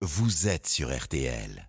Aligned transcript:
vous 0.00 0.46
êtes 0.46 0.68
sur 0.68 0.96
RTL. 0.96 1.67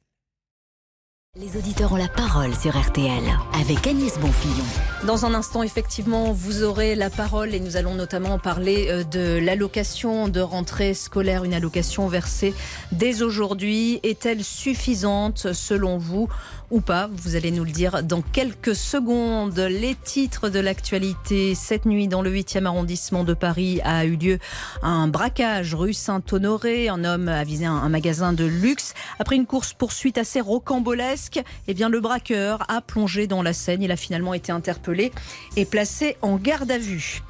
Les 1.40 1.56
auditeurs 1.56 1.94
ont 1.94 1.96
la 1.96 2.10
parole 2.10 2.54
sur 2.54 2.78
RTL 2.78 3.24
avec 3.54 3.88
Agnès 3.88 4.20
Bonfillon. 4.20 4.66
Dans 5.08 5.26
un 5.26 5.34
instant, 5.34 5.64
effectivement, 5.64 6.34
vous 6.34 6.64
aurez 6.64 6.96
la 6.96 7.10
parole 7.10 7.54
et 7.54 7.62
nous 7.62 7.78
allons 7.78 7.96
notamment 7.96 8.38
parler 8.40 8.88
euh, 8.90 9.04
de 9.06 9.40
l'allocation 9.42 10.28
de 10.28 10.42
rentrée 10.42 10.94
scolaire, 10.94 11.46
une 11.46 11.54
allocation 11.54 12.10
versée 12.10 12.54
dès 12.92 13.22
aujourd'hui. 13.22 14.02
Est-elle 14.04 14.44
suffisante 14.44 15.54
selon 15.54 15.98
vous 15.98 16.28
ou 16.72 16.82
pas? 16.82 17.10
Vous 17.14 17.38
allez 17.38 17.52
nous 17.52 17.64
le 17.64 17.72
dire 17.72 18.04
dans 18.04 18.22
quelques 18.22 18.76
secondes. 18.76 19.58
Les 19.58 19.96
titres 19.96 20.50
de 20.50 20.60
l'actualité. 20.60 21.56
Cette 21.56 21.86
nuit, 21.86 22.10
dans 22.10 22.22
le 22.22 22.32
8e 22.32 22.66
arrondissement 22.66 23.24
de 23.24 23.34
Paris, 23.34 23.80
a 23.86 24.04
eu 24.04 24.18
lieu 24.18 24.40
un 24.84 25.08
braquage 25.08 25.74
rue 25.74 25.94
Saint-Honoré. 25.94 26.90
Un 26.90 27.06
homme 27.06 27.30
a 27.30 27.46
visé 27.46 27.64
un 27.64 27.88
magasin 27.88 28.34
de 28.34 28.44
luxe. 28.44 28.94
Après 29.20 29.38
une 29.38 29.46
course-poursuite 29.46 30.18
assez 30.18 30.42
rocambolesque, 30.42 31.29
eh 31.68 31.74
bien, 31.74 31.90
le 31.90 32.00
braqueur 32.00 32.64
a 32.70 32.82
plongé 32.82 33.28
dans 33.28 33.42
la 33.42 33.54
Seine. 33.54 33.82
Il 33.82 33.92
a 33.92 33.96
finalement 33.96 34.34
été 34.34 34.52
interpellé 34.52 35.12
et 35.56 35.66
placé 35.66 36.18
en 36.22 36.38
garde 36.38 36.72
à 36.72 36.78
vue. 36.78 37.22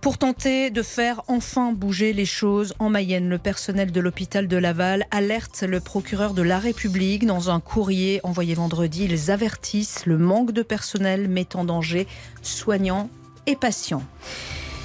Pour 0.00 0.18
tenter 0.18 0.70
de 0.70 0.82
faire 0.82 1.22
enfin 1.28 1.72
bouger 1.72 2.12
les 2.12 2.24
choses 2.24 2.74
en 2.78 2.90
Mayenne, 2.90 3.28
le 3.28 3.38
personnel 3.38 3.92
de 3.92 4.00
l'hôpital 4.00 4.48
de 4.48 4.56
Laval 4.56 5.06
alerte 5.10 5.62
le 5.62 5.80
procureur 5.80 6.34
de 6.34 6.42
la 6.42 6.58
République 6.58 7.26
dans 7.26 7.50
un 7.50 7.60
courrier 7.60 8.20
envoyé 8.24 8.54
vendredi. 8.54 9.04
Ils 9.04 9.30
avertissent 9.30 10.06
le 10.06 10.18
manque 10.18 10.52
de 10.52 10.62
personnel 10.62 11.28
met 11.28 11.54
en 11.54 11.64
danger 11.64 12.06
soignants 12.42 13.10
et 13.46 13.56
patients. 13.56 14.02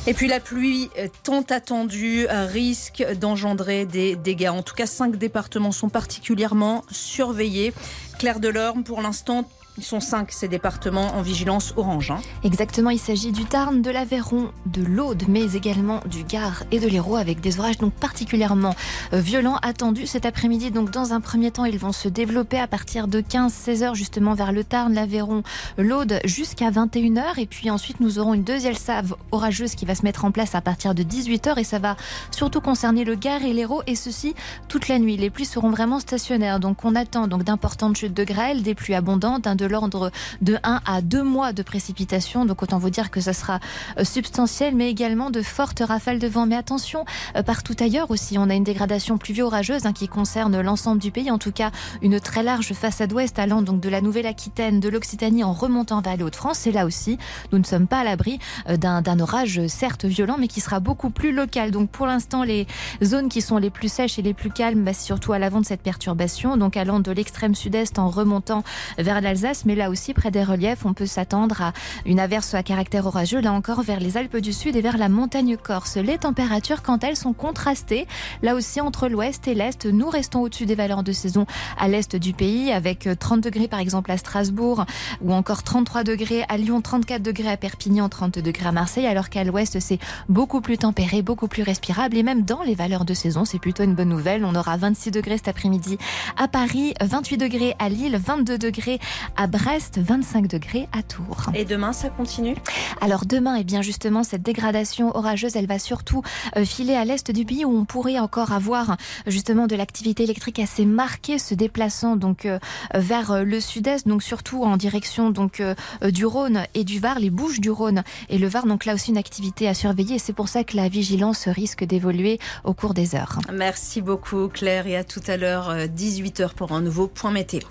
Et 0.09 0.13
puis 0.13 0.29
la 0.29 0.39
pluie 0.39 0.89
tant 1.23 1.41
attendue 1.41 2.27
risque 2.29 3.05
d'engendrer 3.19 3.85
des 3.85 4.15
dégâts. 4.15 4.47
En 4.47 4.63
tout 4.63 4.73
cas, 4.73 4.85
cinq 4.85 5.17
départements 5.17 5.73
sont 5.73 5.89
particulièrement 5.89 6.85
surveillés. 6.89 7.73
Claire 8.17 8.39
Delorme, 8.39 8.85
pour 8.85 9.01
l'instant, 9.01 9.49
sont 9.81 9.99
cinq, 9.99 10.31
ces 10.31 10.47
départements 10.47 11.15
en 11.15 11.21
vigilance 11.21 11.73
orange. 11.77 12.11
Hein. 12.11 12.19
Exactement, 12.43 12.89
il 12.89 12.99
s'agit 12.99 13.31
du 13.31 13.45
Tarn, 13.45 13.81
de 13.81 13.89
l'Aveyron, 13.91 14.51
de 14.65 14.83
l'Aude, 14.83 15.23
mais 15.27 15.53
également 15.53 15.99
du 16.05 16.23
Gard 16.23 16.63
et 16.71 16.79
de 16.79 16.87
l'Hérault, 16.87 17.15
avec 17.15 17.41
des 17.41 17.59
orages 17.59 17.77
donc 17.77 17.93
particulièrement 17.93 18.75
euh, 19.13 19.19
violents 19.19 19.57
attendus 19.61 20.07
cet 20.07 20.25
après-midi. 20.25 20.71
Donc 20.71 20.91
dans 20.91 21.13
un 21.13 21.21
premier 21.21 21.51
temps, 21.51 21.65
ils 21.65 21.77
vont 21.77 21.91
se 21.91 22.07
développer 22.07 22.59
à 22.59 22.67
partir 22.67 23.07
de 23.07 23.21
15-16 23.21 23.83
heures 23.83 23.95
justement 23.95 24.33
vers 24.33 24.51
le 24.51 24.63
Tarn, 24.63 24.93
l'Aveyron, 24.93 25.43
l'Aude 25.77 26.19
jusqu'à 26.25 26.69
21 26.71 27.17
heures. 27.17 27.39
Et 27.39 27.45
puis 27.45 27.69
ensuite, 27.69 27.99
nous 27.99 28.19
aurons 28.19 28.33
une 28.33 28.43
deuxième 28.43 28.75
save 28.75 29.15
orageuse 29.31 29.75
qui 29.75 29.85
va 29.85 29.95
se 29.95 30.03
mettre 30.03 30.25
en 30.25 30.31
place 30.31 30.55
à 30.55 30.61
partir 30.61 30.95
de 30.95 31.03
18 31.03 31.47
heures 31.47 31.57
et 31.57 31.63
ça 31.63 31.79
va 31.79 31.95
surtout 32.31 32.61
concerner 32.61 33.03
le 33.03 33.15
Gard 33.15 33.43
et 33.43 33.53
l'Hérault 33.53 33.83
et 33.87 33.95
ceci 33.95 34.35
toute 34.67 34.87
la 34.87 34.99
nuit. 34.99 35.17
Les 35.17 35.29
pluies 35.29 35.45
seront 35.45 35.69
vraiment 35.69 35.99
stationnaires. 35.99 36.59
Donc 36.59 36.83
on 36.85 36.95
attend 36.95 37.27
donc 37.27 37.43
d'importantes 37.43 37.97
chutes 37.97 38.13
de 38.13 38.23
grêle, 38.23 38.63
des 38.63 38.75
pluies 38.75 38.95
abondantes, 38.95 39.47
un 39.47 39.55
de 39.55 39.65
l'ordre 39.67 40.11
de 40.41 40.57
1 40.63 40.81
à 40.85 41.01
2 41.01 41.23
mois 41.23 41.53
de 41.53 41.63
précipitation. 41.63 42.45
Donc 42.45 42.63
autant 42.63 42.77
vous 42.77 42.89
dire 42.89 43.11
que 43.11 43.21
ça 43.21 43.33
sera 43.33 43.59
euh, 43.97 44.03
substantiel, 44.03 44.75
mais 44.75 44.89
également 44.89 45.29
de 45.29 45.41
fortes 45.41 45.81
rafales 45.85 46.19
de 46.19 46.27
vent. 46.27 46.45
Mais 46.45 46.55
attention, 46.55 47.05
euh, 47.35 47.43
partout 47.43 47.75
ailleurs 47.79 48.11
aussi, 48.11 48.37
on 48.37 48.49
a 48.49 48.55
une 48.55 48.63
dégradation 48.63 49.17
pluvio-orageuse 49.17 49.85
hein, 49.85 49.93
qui 49.93 50.07
concerne 50.07 50.59
l'ensemble 50.61 51.01
du 51.01 51.11
pays. 51.11 51.31
En 51.31 51.37
tout 51.37 51.51
cas, 51.51 51.71
une 52.01 52.19
très 52.19 52.43
large 52.43 52.73
façade 52.73 53.13
ouest 53.13 53.39
allant 53.39 53.61
donc 53.61 53.79
de 53.79 53.89
la 53.89 54.01
Nouvelle-Aquitaine, 54.01 54.79
de 54.79 54.89
l'Occitanie 54.89 55.43
en 55.43 55.53
remontant 55.53 56.01
vers 56.01 56.17
les 56.17 56.23
Hauts-de-France. 56.23 56.67
Et 56.67 56.71
là 56.71 56.85
aussi, 56.85 57.17
nous 57.51 57.59
ne 57.59 57.65
sommes 57.65 57.87
pas 57.87 57.99
à 57.99 58.03
l'abri 58.03 58.39
euh, 58.69 58.77
d'un 58.77 59.19
orage 59.19 59.65
certes 59.67 60.05
violent, 60.05 60.37
mais 60.39 60.47
qui 60.47 60.61
sera 60.61 60.79
beaucoup 60.79 61.09
plus 61.09 61.31
local. 61.31 61.71
Donc 61.71 61.89
pour 61.89 62.07
l'instant, 62.07 62.43
les 62.43 62.67
zones 63.03 63.29
qui 63.29 63.41
sont 63.41 63.57
les 63.57 63.69
plus 63.69 63.91
sèches 63.91 64.19
et 64.19 64.21
les 64.21 64.33
plus 64.33 64.49
calmes, 64.49 64.83
bah, 64.83 64.93
surtout 64.93 65.33
à 65.33 65.39
l'avant 65.39 65.61
de 65.61 65.65
cette 65.65 65.81
perturbation, 65.81 66.57
donc 66.57 66.77
allant 66.77 66.99
de 66.99 67.11
l'extrême 67.11 67.55
sud-est 67.55 67.99
en 67.99 68.09
remontant 68.09 68.63
vers 68.97 69.21
l'Alsace 69.21 69.56
mais 69.65 69.75
là 69.75 69.89
aussi, 69.89 70.13
près 70.13 70.31
des 70.31 70.43
reliefs, 70.43 70.85
on 70.85 70.93
peut 70.93 71.05
s'attendre 71.05 71.61
à 71.61 71.73
une 72.05 72.19
averse 72.19 72.53
à 72.53 72.63
caractère 72.63 73.05
orageux, 73.05 73.41
là 73.41 73.53
encore 73.53 73.81
vers 73.81 73.99
les 73.99 74.17
Alpes 74.17 74.37
du 74.37 74.53
Sud 74.53 74.75
et 74.75 74.81
vers 74.81 74.97
la 74.97 75.09
montagne 75.09 75.57
corse. 75.57 75.97
Les 75.97 76.17
températures, 76.17 76.81
quant 76.81 76.99
elles, 76.99 77.15
sont 77.15 77.33
contrastées. 77.33 78.07
Là 78.41 78.55
aussi, 78.55 78.81
entre 78.81 79.07
l'ouest 79.07 79.47
et 79.47 79.53
l'est, 79.53 79.85
nous 79.85 80.09
restons 80.09 80.41
au-dessus 80.41 80.65
des 80.65 80.75
valeurs 80.75 81.03
de 81.03 81.11
saison 81.11 81.45
à 81.77 81.87
l'est 81.87 82.15
du 82.15 82.33
pays, 82.33 82.71
avec 82.71 83.07
30 83.19 83.41
degrés 83.41 83.67
par 83.67 83.79
exemple 83.79 84.11
à 84.11 84.17
Strasbourg, 84.17 84.85
ou 85.21 85.33
encore 85.33 85.63
33 85.63 86.03
degrés 86.03 86.43
à 86.49 86.57
Lyon, 86.57 86.81
34 86.81 87.21
degrés 87.21 87.51
à 87.51 87.57
Perpignan, 87.57 88.09
30 88.09 88.39
degrés 88.39 88.67
à 88.67 88.71
Marseille, 88.71 89.07
alors 89.07 89.29
qu'à 89.29 89.43
l'ouest, 89.43 89.79
c'est 89.79 89.99
beaucoup 90.29 90.61
plus 90.61 90.77
tempéré, 90.77 91.21
beaucoup 91.21 91.47
plus 91.47 91.63
respirable, 91.63 92.17
et 92.17 92.23
même 92.23 92.43
dans 92.43 92.63
les 92.63 92.75
valeurs 92.75 93.05
de 93.05 93.13
saison, 93.13 93.45
c'est 93.45 93.59
plutôt 93.59 93.83
une 93.83 93.95
bonne 93.95 94.09
nouvelle. 94.09 94.45
On 94.45 94.55
aura 94.55 94.77
26 94.77 95.11
degrés 95.11 95.37
cet 95.37 95.47
après-midi 95.47 95.97
à 96.37 96.47
Paris, 96.47 96.93
28 97.01 97.37
degrés 97.37 97.75
à 97.79 97.89
Lille, 97.89 98.19
22 98.21 98.57
degrés 98.57 98.99
à 99.35 99.46
Brest, 99.47 99.99
25 99.99 100.47
degrés 100.47 100.87
à 100.91 101.01
Tours. 101.03 101.49
Et 101.55 101.65
demain, 101.65 101.93
ça 101.93 102.09
continue? 102.09 102.55
Alors 103.01 103.25
demain, 103.25 103.55
et 103.55 103.61
eh 103.61 103.63
bien 103.63 103.81
justement, 103.81 104.23
cette 104.23 104.41
dégradation 104.41 105.15
orageuse, 105.15 105.55
elle 105.55 105.67
va 105.67 105.79
surtout 105.79 106.21
euh, 106.55 106.65
filer 106.65 106.95
à 106.95 107.05
l'est 107.05 107.31
du 107.31 107.45
pays 107.45 107.65
où 107.65 107.75
on 107.75 107.85
pourrait 107.85 108.19
encore 108.19 108.51
avoir 108.51 108.97
justement 109.25 109.67
de 109.67 109.75
l'activité 109.75 110.23
électrique 110.23 110.59
assez 110.59 110.85
marquée 110.85 111.39
se 111.39 111.53
déplaçant 111.53 112.15
donc 112.15 112.45
euh, 112.45 112.59
vers 112.93 113.31
euh, 113.31 113.43
le 113.43 113.59
sud-est, 113.59 114.07
donc 114.07 114.23
surtout 114.23 114.63
en 114.63 114.77
direction 114.77 115.29
donc 115.29 115.61
du 116.03 116.25
Rhône 116.25 116.63
et 116.73 116.83
du 116.83 116.99
Var, 116.99 117.19
les 117.19 117.29
Bouches 117.29 117.59
du 117.59 117.71
Rhône 117.71 118.03
et 118.29 118.37
le 118.37 118.47
Var. 118.47 118.65
Donc 118.65 118.85
là 118.85 118.93
aussi 118.93 119.11
une 119.11 119.17
activité 119.17 119.67
à 119.67 119.73
surveiller 119.73 120.15
et 120.15 120.19
c'est 120.19 120.33
pour 120.33 120.49
ça 120.49 120.63
que 120.63 120.75
la 120.75 120.89
vigilance 120.89 121.47
risque 121.47 121.83
d'évoluer 121.83 122.39
au 122.63 122.73
cours 122.73 122.93
des 122.93 123.15
heures. 123.15 123.39
Merci 123.51 124.01
beaucoup 124.01 124.47
Claire 124.49 124.87
et 124.87 124.97
à 124.97 125.03
tout 125.03 125.21
à 125.27 125.37
l'heure 125.37 125.73
18h 125.75 126.53
pour 126.53 126.71
un 126.71 126.81
nouveau 126.81 127.07
point 127.07 127.31
météo. 127.31 127.61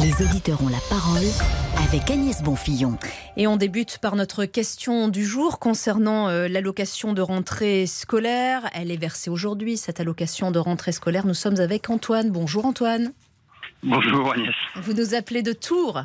Les 0.00 0.24
auditeurs 0.24 0.62
ont 0.62 0.68
la 0.68 0.80
parole 0.90 1.24
avec 1.88 2.10
Agnès 2.10 2.42
Bonfillon. 2.42 2.98
Et 3.36 3.46
on 3.46 3.56
débute 3.56 3.98
par 3.98 4.16
notre 4.16 4.44
question 4.44 5.08
du 5.08 5.24
jour 5.24 5.58
concernant 5.58 6.28
euh, 6.28 6.46
l'allocation 6.46 7.14
de 7.14 7.22
rentrée 7.22 7.86
scolaire. 7.86 8.68
Elle 8.74 8.90
est 8.90 8.98
versée 8.98 9.30
aujourd'hui, 9.30 9.78
cette 9.78 9.98
allocation 9.98 10.50
de 10.50 10.58
rentrée 10.58 10.92
scolaire. 10.92 11.26
Nous 11.26 11.34
sommes 11.34 11.58
avec 11.58 11.88
Antoine. 11.88 12.30
Bonjour 12.30 12.66
Antoine. 12.66 13.12
Bonjour 13.82 14.34
Agnès. 14.34 14.54
Vous 14.76 14.92
nous 14.92 15.14
appelez 15.14 15.42
de 15.42 15.52
Tours. 15.52 16.02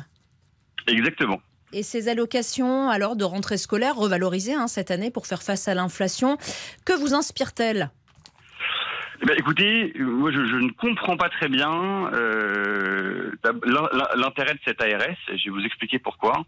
Exactement. 0.86 1.40
Et 1.74 1.82
ces 1.82 2.08
allocations 2.08 2.88
alors 2.88 3.16
de 3.16 3.24
rentrée 3.24 3.58
scolaire 3.58 3.96
revalorisées 3.96 4.54
hein, 4.54 4.68
cette 4.68 4.90
année 4.90 5.10
pour 5.10 5.26
faire 5.26 5.42
face 5.42 5.68
à 5.68 5.74
l'inflation, 5.74 6.38
que 6.86 6.94
vous 6.94 7.12
inspire-t-elle 7.12 7.90
eh 9.20 9.26
ben, 9.26 9.36
écoutez, 9.36 9.92
moi 9.98 10.30
je, 10.30 10.38
ne 10.38 10.70
comprends 10.70 11.16
pas 11.16 11.28
très 11.28 11.48
bien 11.48 12.10
euh, 12.12 13.32
l'intérêt 14.16 14.54
de 14.54 14.60
cette 14.64 14.80
ARS. 14.80 15.16
Je 15.28 15.44
vais 15.44 15.50
vous 15.50 15.64
expliquer 15.64 15.98
pourquoi. 15.98 16.44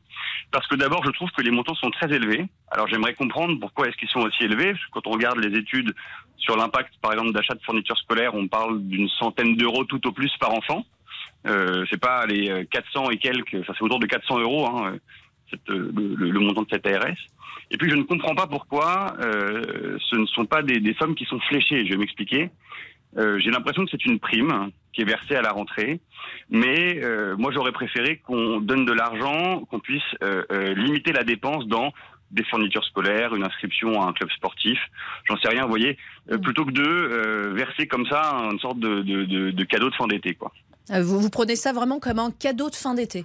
Parce 0.53 0.67
que 0.69 0.77
d'abord, 0.77 1.05
je 1.05 1.11
trouve 1.11 1.31
que 1.33 1.43
les 1.43 1.51
montants 1.51 1.75
sont 1.75 1.91
très 1.91 2.13
élevés. 2.15 2.47
Alors 2.71 2.87
j'aimerais 2.87 3.15
comprendre 3.15 3.59
pourquoi 3.59 3.89
est-ce 3.89 3.97
qu'ils 3.97 4.09
sont 4.09 4.21
aussi 4.21 4.45
élevés. 4.45 4.75
Quand 4.93 5.07
on 5.07 5.11
regarde 5.11 5.39
les 5.39 5.59
études 5.59 5.93
sur 6.37 6.57
l'impact, 6.57 6.95
par 7.03 7.13
exemple, 7.13 7.33
d'achat 7.33 7.55
de 7.55 7.63
fournitures 7.63 7.99
scolaires, 7.99 8.35
on 8.35 8.47
parle 8.47 8.81
d'une 8.83 9.09
centaine 9.09 9.57
d'euros 9.57 9.85
tout 9.85 10.07
au 10.07 10.13
plus 10.13 10.33
par 10.39 10.55
enfant. 10.55 10.85
Euh, 11.47 11.85
c'est 11.91 12.01
pas 12.01 12.25
les 12.27 12.67
400 12.71 13.11
et 13.11 13.17
quelques, 13.17 13.65
ça 13.67 13.73
c'est 13.77 13.83
autour 13.83 13.99
de 13.99 14.07
400 14.07 14.41
euros, 14.41 14.67
hein, 14.67 14.97
le, 15.69 15.91
le, 16.17 16.41
montant 16.41 16.63
de 16.63 16.69
cette 16.71 16.87
ARS. 16.87 17.17
Et 17.71 17.77
puis 17.77 17.89
je 17.91 17.97
ne 17.97 18.03
comprends 18.03 18.35
pas 18.35 18.47
pourquoi 18.47 19.15
euh, 19.21 19.97
ce 20.09 20.17
ne 20.17 20.27
sont 20.27 20.47
pas 20.47 20.63
des, 20.63 20.81
des, 20.81 20.95
sommes 20.95 21.15
qui 21.15 21.25
sont 21.25 21.41
fléchées. 21.41 21.85
Je 21.87 21.91
vais 21.91 21.99
m'expliquer. 21.99 22.51
Euh, 23.19 23.39
J'ai 23.41 23.51
l'impression 23.51 23.85
que 23.85 23.91
c'est 23.91 24.05
une 24.05 24.21
prime 24.21 24.71
qui 24.93 25.03
est 25.03 25.05
versée 25.05 25.35
à 25.35 25.43
la 25.43 25.51
rentrée, 25.51 26.01
mais 26.49 27.01
euh, 27.03 27.37
moi 27.37 27.51
j'aurais 27.53 27.73
préféré 27.73 28.19
qu'on 28.19 28.61
donne 28.61 28.85
de 28.85 28.93
l'argent, 28.93 29.61
qu'on 29.71 29.81
puisse 29.81 30.03
euh, 30.23 30.43
euh, 30.53 30.75
limiter 30.75 31.13
la 31.13 31.25
dépense 31.25 31.67
dans 31.67 31.93
des 32.31 32.45
fournitures 32.45 32.85
scolaires, 32.85 33.35
une 33.35 33.45
inscription 33.45 34.01
à 34.01 34.07
un 34.07 34.13
club 34.13 34.31
sportif, 34.31 34.79
j'en 35.29 35.37
sais 35.39 35.49
rien, 35.49 35.63
vous 35.63 35.71
voyez, 35.71 35.99
mm. 36.31 36.39
plutôt 36.39 36.65
que 36.65 36.71
de 36.71 37.51
verser 37.55 37.89
comme 37.89 38.07
ça 38.07 38.21
une 38.53 38.61
sorte 38.61 38.79
de, 38.79 39.03
de, 39.03 39.25
de, 39.25 39.51
de 39.51 39.65
cadeau 39.65 39.91
de 39.91 39.95
fin 39.97 40.07
d'été, 40.07 40.35
quoi. 40.35 40.53
Vous, 40.89 41.21
vous 41.21 41.31
prenez 41.31 41.57
ça 41.57 41.73
vraiment 41.73 41.99
comme 42.01 42.19
un 42.19 42.31
cadeau 42.31 42.71
de 42.71 42.75
fin 42.75 42.95
d'été? 42.95 43.25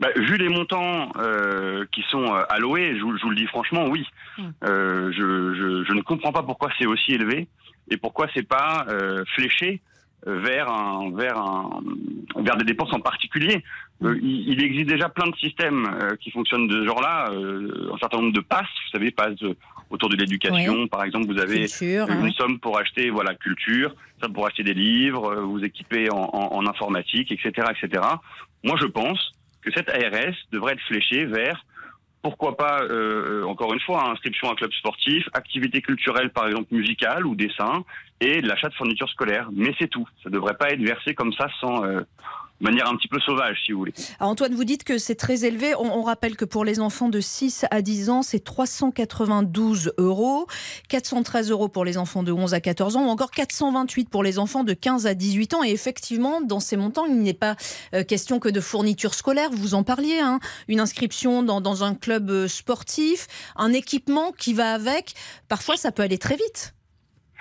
Bah, 0.00 0.08
vu 0.16 0.38
les 0.38 0.48
montants 0.48 1.12
euh, 1.18 1.84
qui 1.92 2.02
sont 2.10 2.24
euh, 2.24 2.42
alloués, 2.48 2.94
je, 2.94 3.00
je, 3.00 3.22
vous 3.22 3.30
le 3.30 3.36
dis 3.36 3.46
franchement, 3.46 3.86
oui. 3.86 4.06
Hmm. 4.38 4.48
Euh, 4.64 5.12
je, 5.12 5.54
je, 5.54 5.84
je, 5.84 5.92
ne 5.92 6.00
comprends 6.00 6.32
pas 6.32 6.42
pourquoi 6.42 6.70
c'est 6.78 6.86
aussi 6.86 7.12
élevé 7.12 7.48
et 7.90 7.98
pourquoi 7.98 8.26
c'est 8.34 8.48
pas 8.48 8.86
euh, 8.88 9.24
fléché 9.34 9.82
vers 10.26 10.70
un, 10.70 11.10
vers 11.14 11.38
un, 11.38 11.82
vers 12.36 12.56
des 12.56 12.64
dépenses 12.64 12.92
en 12.94 13.00
particulier. 13.00 13.62
Hmm. 14.00 14.14
Il, 14.22 14.48
il, 14.48 14.64
existe 14.64 14.88
déjà 14.88 15.10
plein 15.10 15.28
de 15.28 15.36
systèmes 15.36 15.86
qui 16.20 16.30
fonctionnent 16.30 16.66
de 16.66 16.80
ce 16.80 16.86
genre-là. 16.86 17.30
un 17.30 17.98
certain 17.98 18.18
nombre 18.18 18.32
de 18.32 18.40
passes, 18.40 18.68
vous 18.86 18.98
savez, 18.98 19.10
passes 19.10 19.42
autour 19.90 20.08
de 20.08 20.16
l'éducation. 20.16 20.88
Par 20.88 21.04
exemple, 21.04 21.26
vous 21.26 21.40
avez 21.40 21.66
une 21.78 22.32
somme 22.32 22.58
pour 22.58 22.78
acheter, 22.78 23.10
voilà, 23.10 23.34
culture, 23.34 23.94
ça 24.22 24.28
pour 24.30 24.46
acheter 24.46 24.62
des 24.62 24.74
livres, 24.74 25.42
vous 25.42 25.62
équiper 25.62 26.10
en, 26.10 26.30
en, 26.32 26.56
en 26.56 26.66
informatique, 26.66 27.32
etc., 27.32 27.68
etc. 27.70 28.02
Moi, 28.62 28.76
je 28.78 28.86
pense 28.86 29.32
que 29.62 29.70
cette 29.72 29.88
ARS 29.90 30.34
devrait 30.52 30.74
être 30.74 30.82
fléchée 30.82 31.26
vers 31.26 31.64
pourquoi 32.22 32.56
pas, 32.56 32.82
euh, 32.82 33.44
encore 33.44 33.72
une 33.72 33.80
fois, 33.80 34.10
inscription 34.10 34.48
à 34.48 34.52
un 34.52 34.54
club 34.54 34.72
sportif, 34.72 35.26
activité 35.32 35.80
culturelle 35.80 36.30
par 36.30 36.46
exemple 36.46 36.66
musicale 36.70 37.26
ou 37.26 37.34
dessin, 37.34 37.84
et 38.20 38.42
l'achat 38.42 38.68
de 38.68 38.74
fournitures 38.74 39.08
scolaires. 39.08 39.48
Mais 39.52 39.74
c'est 39.78 39.88
tout. 39.88 40.06
Ça 40.22 40.28
ne 40.28 40.34
devrait 40.34 40.54
pas 40.54 40.70
être 40.70 40.82
versé 40.82 41.14
comme 41.14 41.32
ça 41.32 41.48
sans, 41.60 41.84
euh, 41.84 42.00
manière 42.60 42.88
un 42.88 42.96
petit 42.96 43.08
peu 43.08 43.18
sauvage, 43.20 43.58
si 43.64 43.72
vous 43.72 43.78
voulez. 43.78 43.94
Antoine, 44.20 44.54
vous 44.54 44.64
dites 44.64 44.84
que 44.84 44.98
c'est 44.98 45.14
très 45.14 45.44
élevé. 45.44 45.74
On, 45.76 46.02
rappelle 46.02 46.36
que 46.36 46.44
pour 46.44 46.64
les 46.64 46.80
enfants 46.80 47.08
de 47.08 47.20
6 47.20 47.66
à 47.70 47.82
10 47.82 48.10
ans, 48.10 48.22
c'est 48.22 48.40
392 48.40 49.92
euros, 49.98 50.46
413 50.88 51.50
euros 51.50 51.68
pour 51.68 51.84
les 51.84 51.98
enfants 51.98 52.22
de 52.22 52.32
11 52.32 52.54
à 52.54 52.60
14 52.60 52.96
ans, 52.96 53.06
ou 53.06 53.08
encore 53.08 53.30
428 53.30 54.08
pour 54.08 54.22
les 54.22 54.38
enfants 54.38 54.64
de 54.64 54.72
15 54.72 55.06
à 55.06 55.14
18 55.14 55.54
ans. 55.54 55.64
Et 55.64 55.70
effectivement, 55.70 56.40
dans 56.40 56.60
ces 56.60 56.76
montants, 56.76 57.06
il 57.06 57.22
n'est 57.22 57.34
pas 57.34 57.56
euh, 57.94 58.04
question 58.04 58.38
que 58.38 58.48
de 58.48 58.60
fournitures 58.60 59.14
scolaires. 59.14 59.50
Vous 59.52 59.74
en 59.74 59.82
parliez, 59.82 60.18
hein. 60.20 60.40
une 60.68 60.80
inscription 60.80 61.42
dans, 61.42 61.60
dans 61.60 61.84
un 61.84 61.94
club 61.94 62.30
euh, 62.30 62.48
sportif, 62.48 63.26
un 63.56 63.72
équipement 63.72 64.32
qui 64.32 64.54
va 64.54 64.72
avec. 64.72 65.14
Parfois, 65.48 65.76
ça 65.76 65.92
peut 65.92 66.02
aller 66.02 66.18
très 66.18 66.36
vite. 66.36 66.74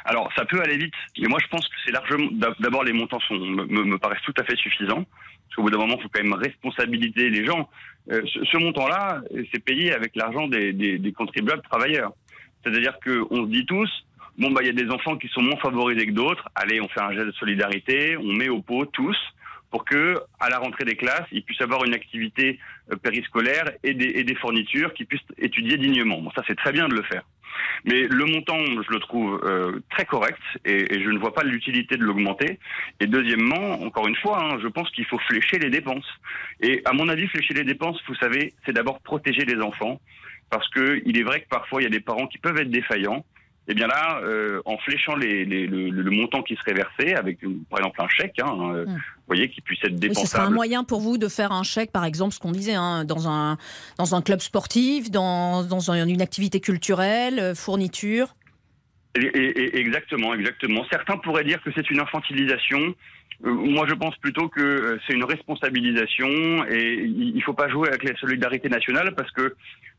Alors, 0.09 0.27
ça 0.35 0.43
peut 0.43 0.59
aller 0.59 0.77
vite, 0.77 0.93
mais 1.19 1.27
moi 1.27 1.37
je 1.39 1.47
pense 1.49 1.67
que 1.67 1.75
c'est 1.85 1.91
largement. 1.91 2.29
D'abord, 2.59 2.83
les 2.83 2.93
montants 2.93 3.19
sont, 3.19 3.35
me, 3.35 3.97
paraissent 3.97 4.23
tout 4.23 4.33
à 4.39 4.43
fait 4.43 4.55
suffisants. 4.55 5.05
Parce 5.05 5.55
qu'au 5.55 5.61
bout 5.61 5.69
d'un 5.69 5.77
moment, 5.77 5.97
il 5.99 6.01
faut 6.01 6.09
quand 6.11 6.23
même 6.23 6.33
responsabiliser 6.33 7.29
les 7.29 7.45
gens. 7.45 7.69
Euh, 8.11 8.21
ce, 8.25 8.57
montant-là, 8.57 9.21
c'est 9.53 9.63
payé 9.63 9.93
avec 9.93 10.15
l'argent 10.15 10.47
des, 10.47 11.13
contribuables 11.15 11.61
travailleurs. 11.61 12.13
C'est-à-dire 12.63 12.97
qu'on 13.03 13.45
se 13.45 13.51
dit 13.51 13.67
tous, 13.67 13.89
bon, 14.39 14.49
bah, 14.49 14.61
il 14.63 14.67
y 14.67 14.71
a 14.71 14.83
des 14.83 14.89
enfants 14.89 15.15
qui 15.15 15.27
sont 15.27 15.43
moins 15.43 15.57
favorisés 15.57 16.07
que 16.07 16.11
d'autres. 16.11 16.49
Allez, 16.55 16.81
on 16.81 16.87
fait 16.87 17.01
un 17.01 17.11
geste 17.11 17.27
de 17.27 17.31
solidarité, 17.33 18.17
on 18.17 18.33
met 18.33 18.49
au 18.49 18.63
pot 18.63 18.85
tous 18.85 19.17
pour 19.71 19.85
que, 19.85 20.19
à 20.39 20.49
la 20.49 20.57
rentrée 20.57 20.85
des 20.85 20.95
classes, 20.95 21.27
ils 21.31 21.43
puissent 21.43 21.61
avoir 21.61 21.83
une 21.85 21.93
activité 21.93 22.59
euh, 22.91 22.95
périscolaire 22.95 23.71
et 23.83 23.93
des, 23.93 24.07
et 24.07 24.23
des 24.23 24.35
fournitures 24.35 24.93
qui 24.93 25.05
puissent 25.05 25.21
étudier 25.37 25.77
dignement. 25.77 26.21
Bon, 26.21 26.31
ça, 26.31 26.43
c'est 26.47 26.57
très 26.57 26.71
bien 26.71 26.87
de 26.87 26.95
le 26.95 27.03
faire. 27.03 27.23
Mais 27.85 28.07
le 28.07 28.25
montant, 28.25 28.57
je 28.57 28.91
le 28.91 28.99
trouve 28.99 29.41
euh, 29.43 29.79
très 29.89 30.05
correct 30.05 30.39
et, 30.65 31.01
je 31.01 31.09
ne 31.09 31.17
vois 31.17 31.33
pas 31.33 31.43
l'utilité 31.43 31.97
de 31.97 32.03
l'augmenter. 32.03 32.59
Et 32.99 33.07
deuxièmement, 33.07 33.81
encore 33.83 34.07
une 34.07 34.15
fois, 34.15 34.43
hein, 34.43 34.59
je 34.61 34.67
pense 34.67 34.89
qu'il 34.91 35.05
faut 35.05 35.19
flécher 35.19 35.59
les 35.59 35.69
dépenses. 35.69 36.07
Et 36.61 36.81
à 36.85 36.93
mon 36.93 37.07
avis, 37.09 37.27
flécher 37.27 37.53
les 37.53 37.63
dépenses, 37.63 38.01
vous 38.07 38.15
savez, 38.15 38.53
c'est 38.65 38.73
d'abord 38.73 38.99
protéger 39.01 39.45
les 39.45 39.61
enfants. 39.61 39.99
Parce 40.49 40.67
qu'il 40.69 41.17
est 41.17 41.23
vrai 41.23 41.41
que 41.41 41.47
parfois, 41.47 41.81
il 41.81 41.83
y 41.83 41.87
a 41.87 41.91
des 41.91 41.99
parents 41.99 42.27
qui 42.27 42.39
peuvent 42.39 42.57
être 42.57 42.71
défaillants 42.71 43.23
et 43.69 43.73
eh 43.73 43.75
bien 43.75 43.85
là, 43.85 44.19
euh, 44.23 44.63
en 44.65 44.79
fléchant 44.79 45.15
les, 45.15 45.45
le, 45.45 46.09
montant 46.09 46.41
qui 46.41 46.55
serait 46.55 46.73
versé, 46.73 47.13
avec 47.13 47.37
par 47.69 47.77
exemple 47.77 48.01
un 48.01 48.07
chèque, 48.07 48.39
hein, 48.41 48.51
euh, 48.73 48.85
hmm. 48.87 48.93
vous 48.95 49.27
voyez, 49.27 49.47
qui 49.51 49.61
puisse 49.61 49.77
être 49.83 49.93
dépensable. 49.93 50.25
ce 50.25 50.31
serait 50.31 50.41
un 50.41 50.49
moyen 50.49 50.83
pour 50.83 51.01
vous 51.01 51.19
de 51.19 51.27
faire 51.27 51.51
un 51.51 51.61
chèque, 51.61 51.91
par 51.91 52.03
exemple, 52.03 52.33
ce 52.33 52.39
qu'on 52.39 52.51
disait, 52.51 52.73
hein, 52.73 53.05
dans, 53.05 53.29
un, 53.29 53.59
dans 53.99 54.15
un 54.15 54.23
club 54.23 54.39
sportif, 54.39 55.11
dans, 55.11 55.63
dans 55.63 55.91
une 55.91 56.19
activité 56.19 56.59
culturelle, 56.59 57.37
euh, 57.37 57.53
fourniture 57.53 58.33
Exactement, 59.13 60.33
exactement. 60.33 60.83
Certains 60.89 61.17
pourraient 61.17 61.43
dire 61.43 61.61
que 61.61 61.69
c'est 61.75 61.91
une 61.91 61.99
infantilisation. 61.99 62.95
Euh, 63.45 63.53
moi, 63.53 63.85
je 63.87 63.93
pense 63.93 64.15
plutôt 64.17 64.49
que 64.49 64.59
euh, 64.59 64.99
c'est 65.05 65.13
une 65.13 65.23
responsabilisation 65.23 66.27
et 66.69 67.03
il 67.03 67.35
ne 67.35 67.41
faut 67.41 67.53
pas 67.53 67.69
jouer 67.69 67.87
avec 67.87 68.03
la 68.03 68.15
solidarité 68.17 68.69
nationale 68.69 69.13
parce 69.15 69.31
que 69.31 69.55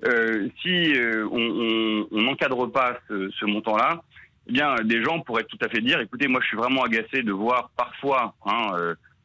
euh, 0.07 0.49
si 0.63 0.93
on 1.31 2.07
n'encadre 2.11 2.71
pas 2.71 2.99
ce, 3.09 3.45
montant-là, 3.45 4.03
eh 4.49 4.53
bien, 4.53 4.75
des 4.85 5.03
gens 5.03 5.21
pourraient 5.21 5.45
tout 5.45 5.59
à 5.63 5.69
fait 5.69 5.81
dire, 5.81 6.01
écoutez, 6.01 6.29
moi, 6.29 6.41
je 6.43 6.49
suis 6.49 6.57
vraiment 6.57 6.83
agacé 6.83 7.23
de 7.23 7.33
voir 7.33 7.71
parfois, 7.77 8.35
hein, 8.47 8.73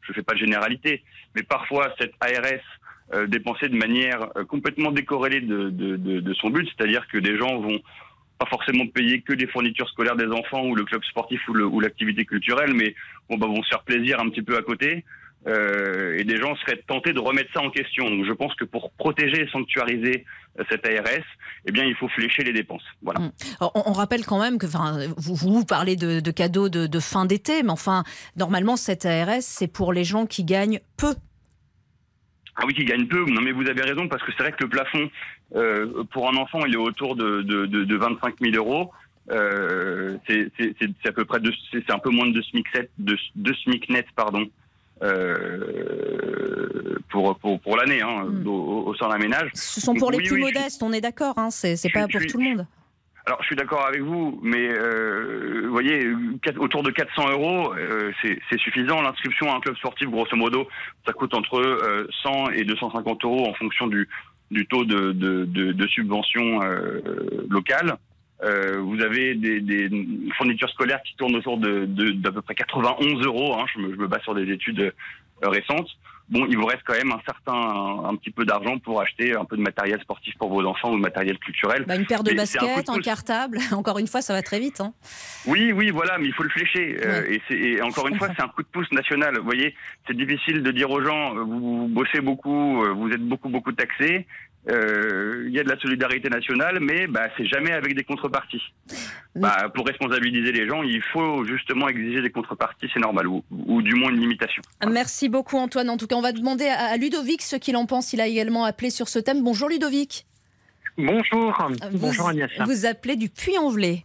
je 0.02 0.12
ne 0.12 0.14
fais 0.14 0.22
pas 0.22 0.34
de 0.34 0.38
généralité, 0.38 1.02
mais 1.34 1.42
parfois 1.42 1.94
cette 1.98 2.12
ARS 2.20 3.26
dépenser 3.28 3.68
de 3.68 3.76
manière 3.76 4.28
complètement 4.48 4.90
décorrélée 4.90 5.40
de, 5.40 6.34
son 6.34 6.50
but, 6.50 6.68
c'est-à-dire 6.76 7.06
que 7.08 7.18
des 7.18 7.38
gens 7.38 7.58
vont 7.58 7.80
pas 8.38 8.46
forcément 8.46 8.86
payer 8.86 9.22
que 9.22 9.32
des 9.32 9.46
fournitures 9.46 9.88
scolaires 9.88 10.16
des 10.16 10.26
enfants 10.26 10.64
ou 10.66 10.74
le 10.74 10.84
club 10.84 11.02
sportif 11.04 11.40
ou 11.48 11.80
l'activité 11.80 12.24
culturelle, 12.24 12.74
mais 12.74 12.94
bon, 13.28 13.38
bah, 13.38 13.46
vont 13.46 13.62
se 13.62 13.68
faire 13.68 13.82
plaisir 13.82 14.20
un 14.20 14.28
petit 14.28 14.42
peu 14.42 14.56
à 14.56 14.62
côté. 14.62 15.04
Euh, 15.46 16.18
et 16.18 16.24
des 16.24 16.38
gens 16.38 16.56
seraient 16.56 16.82
tentés 16.88 17.12
de 17.12 17.20
remettre 17.20 17.52
ça 17.54 17.60
en 17.60 17.70
question. 17.70 18.10
Donc 18.10 18.24
je 18.26 18.32
pense 18.32 18.54
que 18.56 18.64
pour 18.64 18.90
protéger 18.92 19.42
et 19.42 19.48
sanctuariser 19.48 20.24
euh, 20.58 20.64
cette 20.68 20.84
ARS, 20.86 21.22
eh 21.66 21.72
bien 21.72 21.84
il 21.84 21.94
faut 21.94 22.08
flécher 22.08 22.42
les 22.42 22.52
dépenses. 22.52 22.82
Voilà. 23.02 23.20
Mmh. 23.20 23.30
on, 23.60 23.92
rappelle 23.92 24.26
quand 24.26 24.40
même 24.40 24.58
que 24.58 24.66
vous, 24.66 25.36
vous 25.36 25.64
parlez 25.64 25.94
de, 25.94 26.30
cadeaux 26.32 26.68
de, 26.68 26.88
de 26.88 27.00
fin 27.00 27.26
d'été, 27.26 27.62
mais 27.62 27.70
enfin 27.70 28.02
normalement 28.36 28.76
cette 28.76 29.06
ARS 29.06 29.40
c'est 29.40 29.68
pour 29.68 29.92
les 29.92 30.02
gens 30.02 30.26
qui 30.26 30.42
gagnent 30.42 30.80
peu 30.96 31.14
ah 32.56 32.62
oui, 32.66 32.74
qui 32.74 32.84
gagne 32.84 33.06
peu. 33.06 33.24
Non, 33.26 33.42
mais 33.42 33.52
vous 33.52 33.68
avez 33.68 33.82
raison 33.82 34.08
parce 34.08 34.22
que 34.22 34.32
c'est 34.32 34.42
vrai 34.42 34.52
que 34.52 34.64
le 34.64 34.68
plafond 34.68 35.10
euh, 35.54 36.04
pour 36.12 36.28
un 36.28 36.36
enfant, 36.36 36.64
il 36.66 36.74
est 36.74 36.78
autour 36.78 37.14
de, 37.14 37.42
de, 37.42 37.66
de, 37.66 37.84
de 37.84 37.96
25 37.96 38.34
000 38.40 38.56
euros. 38.56 38.90
Euh, 39.30 40.16
c'est 40.28 41.08
à 41.08 41.12
peu 41.12 41.24
près 41.24 41.38
c'est 41.72 41.90
un 41.90 41.98
peu 41.98 42.10
moins 42.10 42.28
de 42.28 42.32
2 42.32 42.42
SMIC, 42.42 42.66
de, 42.98 43.16
de 43.34 43.52
SMIC 43.54 43.90
net, 43.90 44.06
pardon, 44.14 44.46
euh, 45.02 46.96
pour, 47.10 47.36
pour, 47.38 47.60
pour 47.60 47.76
l'année 47.76 48.00
hein, 48.02 48.24
hmm. 48.24 48.46
au, 48.46 48.86
au, 48.86 48.94
sein 48.94 49.08
d'un 49.08 49.18
ménage. 49.18 49.50
Ce 49.54 49.80
sont 49.80 49.94
pour 49.94 50.10
les 50.10 50.18
plus 50.18 50.40
modestes, 50.40 50.82
on 50.82 50.92
est 50.92 51.00
d'accord, 51.00 51.36
hein, 51.38 51.50
c'est 51.50 51.76
pas 51.92 52.06
pour 52.06 52.20
tout 52.26 52.38
le 52.38 52.44
monde. 52.44 52.66
Alors, 53.28 53.40
je 53.42 53.46
suis 53.46 53.56
d'accord 53.56 53.84
avec 53.84 54.02
vous, 54.02 54.38
mais 54.40 54.68
euh, 54.70 55.62
vous 55.64 55.72
voyez, 55.72 56.06
autour 56.58 56.84
de 56.84 56.92
400 56.92 57.30
euros, 57.32 57.74
euh, 57.74 58.12
c'est 58.22 58.58
suffisant. 58.58 59.02
L'inscription 59.02 59.52
à 59.52 59.56
un 59.56 59.60
club 59.60 59.76
sportif, 59.78 60.08
grosso 60.08 60.36
modo, 60.36 60.68
ça 61.04 61.12
coûte 61.12 61.34
entre 61.34 62.08
100 62.22 62.30
euh, 62.30 62.52
et 62.54 62.62
250 62.62 63.24
euros 63.24 63.48
en 63.48 63.54
fonction 63.54 63.88
du, 63.88 64.08
du 64.52 64.64
taux 64.68 64.84
de, 64.84 65.10
de, 65.10 65.44
de, 65.44 65.72
de 65.72 65.86
subvention 65.88 66.62
euh, 66.62 67.00
locale. 67.50 67.96
Euh, 68.44 68.78
vous 68.78 69.00
avez 69.00 69.34
des, 69.34 69.60
des, 69.60 69.90
fournitures 70.38 70.70
scolaires 70.70 71.02
qui 71.02 71.16
tournent 71.16 71.34
autour 71.34 71.58
de 71.58 71.84
d'à 72.12 72.30
peu 72.30 72.42
près 72.42 72.54
91 72.54 73.26
euros. 73.26 73.58
Hein, 73.58 73.64
je, 73.74 73.80
me, 73.80 73.92
je 73.92 73.98
me 73.98 74.06
base 74.06 74.22
sur 74.22 74.36
des 74.36 74.48
études 74.52 74.94
récentes 75.42 75.88
bon, 76.28 76.46
il 76.46 76.56
vous 76.56 76.66
reste 76.66 76.82
quand 76.84 76.94
même 76.94 77.12
un 77.12 77.20
certain, 77.24 78.08
un, 78.08 78.14
petit 78.16 78.30
peu 78.30 78.44
d'argent 78.44 78.78
pour 78.78 79.00
acheter 79.00 79.36
un 79.36 79.44
peu 79.44 79.56
de 79.56 79.62
matériel 79.62 80.00
sportif 80.00 80.34
pour 80.38 80.48
vos 80.48 80.64
enfants 80.64 80.92
ou 80.92 80.96
de 80.96 81.00
matériel 81.00 81.38
culturel. 81.38 81.84
Bah, 81.86 81.96
une 81.96 82.06
paire 82.06 82.22
de 82.22 82.32
baskets, 82.32 82.88
un, 82.88 82.98
cartable, 82.98 83.58
encore 83.72 83.98
une 83.98 84.06
fois, 84.06 84.22
ça 84.22 84.32
va 84.32 84.42
très 84.42 84.60
vite. 84.60 84.80
Hein. 84.80 84.92
Oui, 85.46 85.72
oui, 85.72 85.90
voilà, 85.90 86.18
mais 86.18 86.26
il 86.26 86.34
faut 86.34 86.42
le 86.42 86.50
flécher. 86.50 86.96
Euh, 87.04 87.38
et, 87.50 87.54
et, 87.54 87.82
encore 87.82 88.08
une 88.08 88.16
fois, 88.16 88.28
c'est 88.36 88.42
un 88.42 88.48
coup 88.48 88.62
de 88.62 88.68
pouce 88.68 88.90
national. 88.92 89.38
Vous 89.38 89.44
voyez, 89.44 89.74
c'est 90.06 90.16
difficile 90.16 90.62
de 90.62 90.70
dire 90.70 90.90
aux 90.90 91.02
gens, 91.02 91.36
euh, 91.36 91.42
vous, 91.42 91.60
vous 91.60 91.88
bossez 91.88 92.20
beaucoup, 92.20 92.82
euh, 92.82 92.92
vous 92.92 93.10
êtes 93.10 93.22
beaucoup, 93.22 93.48
beaucoup 93.48 93.72
taxés. 93.72 94.26
Euh, 94.68 95.44
il 95.46 95.54
y 95.54 95.60
a 95.60 95.62
de 95.62 95.68
la 95.68 95.78
solidarité 95.78 96.28
nationale, 96.28 96.78
mais 96.80 97.06
bah, 97.06 97.28
c'est 97.36 97.46
jamais 97.46 97.72
avec 97.72 97.94
des 97.94 98.02
contreparties. 98.02 98.62
Bah, 99.36 99.70
pour 99.74 99.86
responsabiliser 99.86 100.50
les 100.50 100.66
gens, 100.66 100.82
il 100.82 101.02
faut 101.12 101.44
justement 101.44 101.88
exiger 101.88 102.20
des 102.20 102.30
contreparties, 102.30 102.88
c'est 102.92 103.00
normal, 103.00 103.28
ou, 103.28 103.42
du 103.82 103.94
moins 103.94 104.10
une 104.10 104.20
limitation. 104.20 104.62
Merci 104.86 105.28
beaucoup 105.28 105.56
Antoine. 105.56 105.88
En 105.88 105.96
tout 105.96 106.06
cas, 106.06 106.16
on 106.16 106.22
va 106.22 106.32
demander 106.32 106.66
à, 106.66 106.96
Ludovic 106.96 107.42
ce 107.42 107.56
qu'il 107.56 107.76
en 107.76 107.86
pense. 107.86 108.12
Il 108.12 108.20
a 108.20 108.26
également 108.26 108.64
appelé 108.64 108.90
sur 108.90 109.08
ce 109.08 109.18
thème. 109.18 109.44
Bonjour 109.44 109.68
Ludovic. 109.68 110.26
Bonjour. 110.98 111.68
Bonjour 111.92 112.28
Agnès. 112.28 112.50
Vous 112.64 112.86
appelez 112.86 113.16
du 113.16 113.28
Puy-en-Velay. 113.28 114.04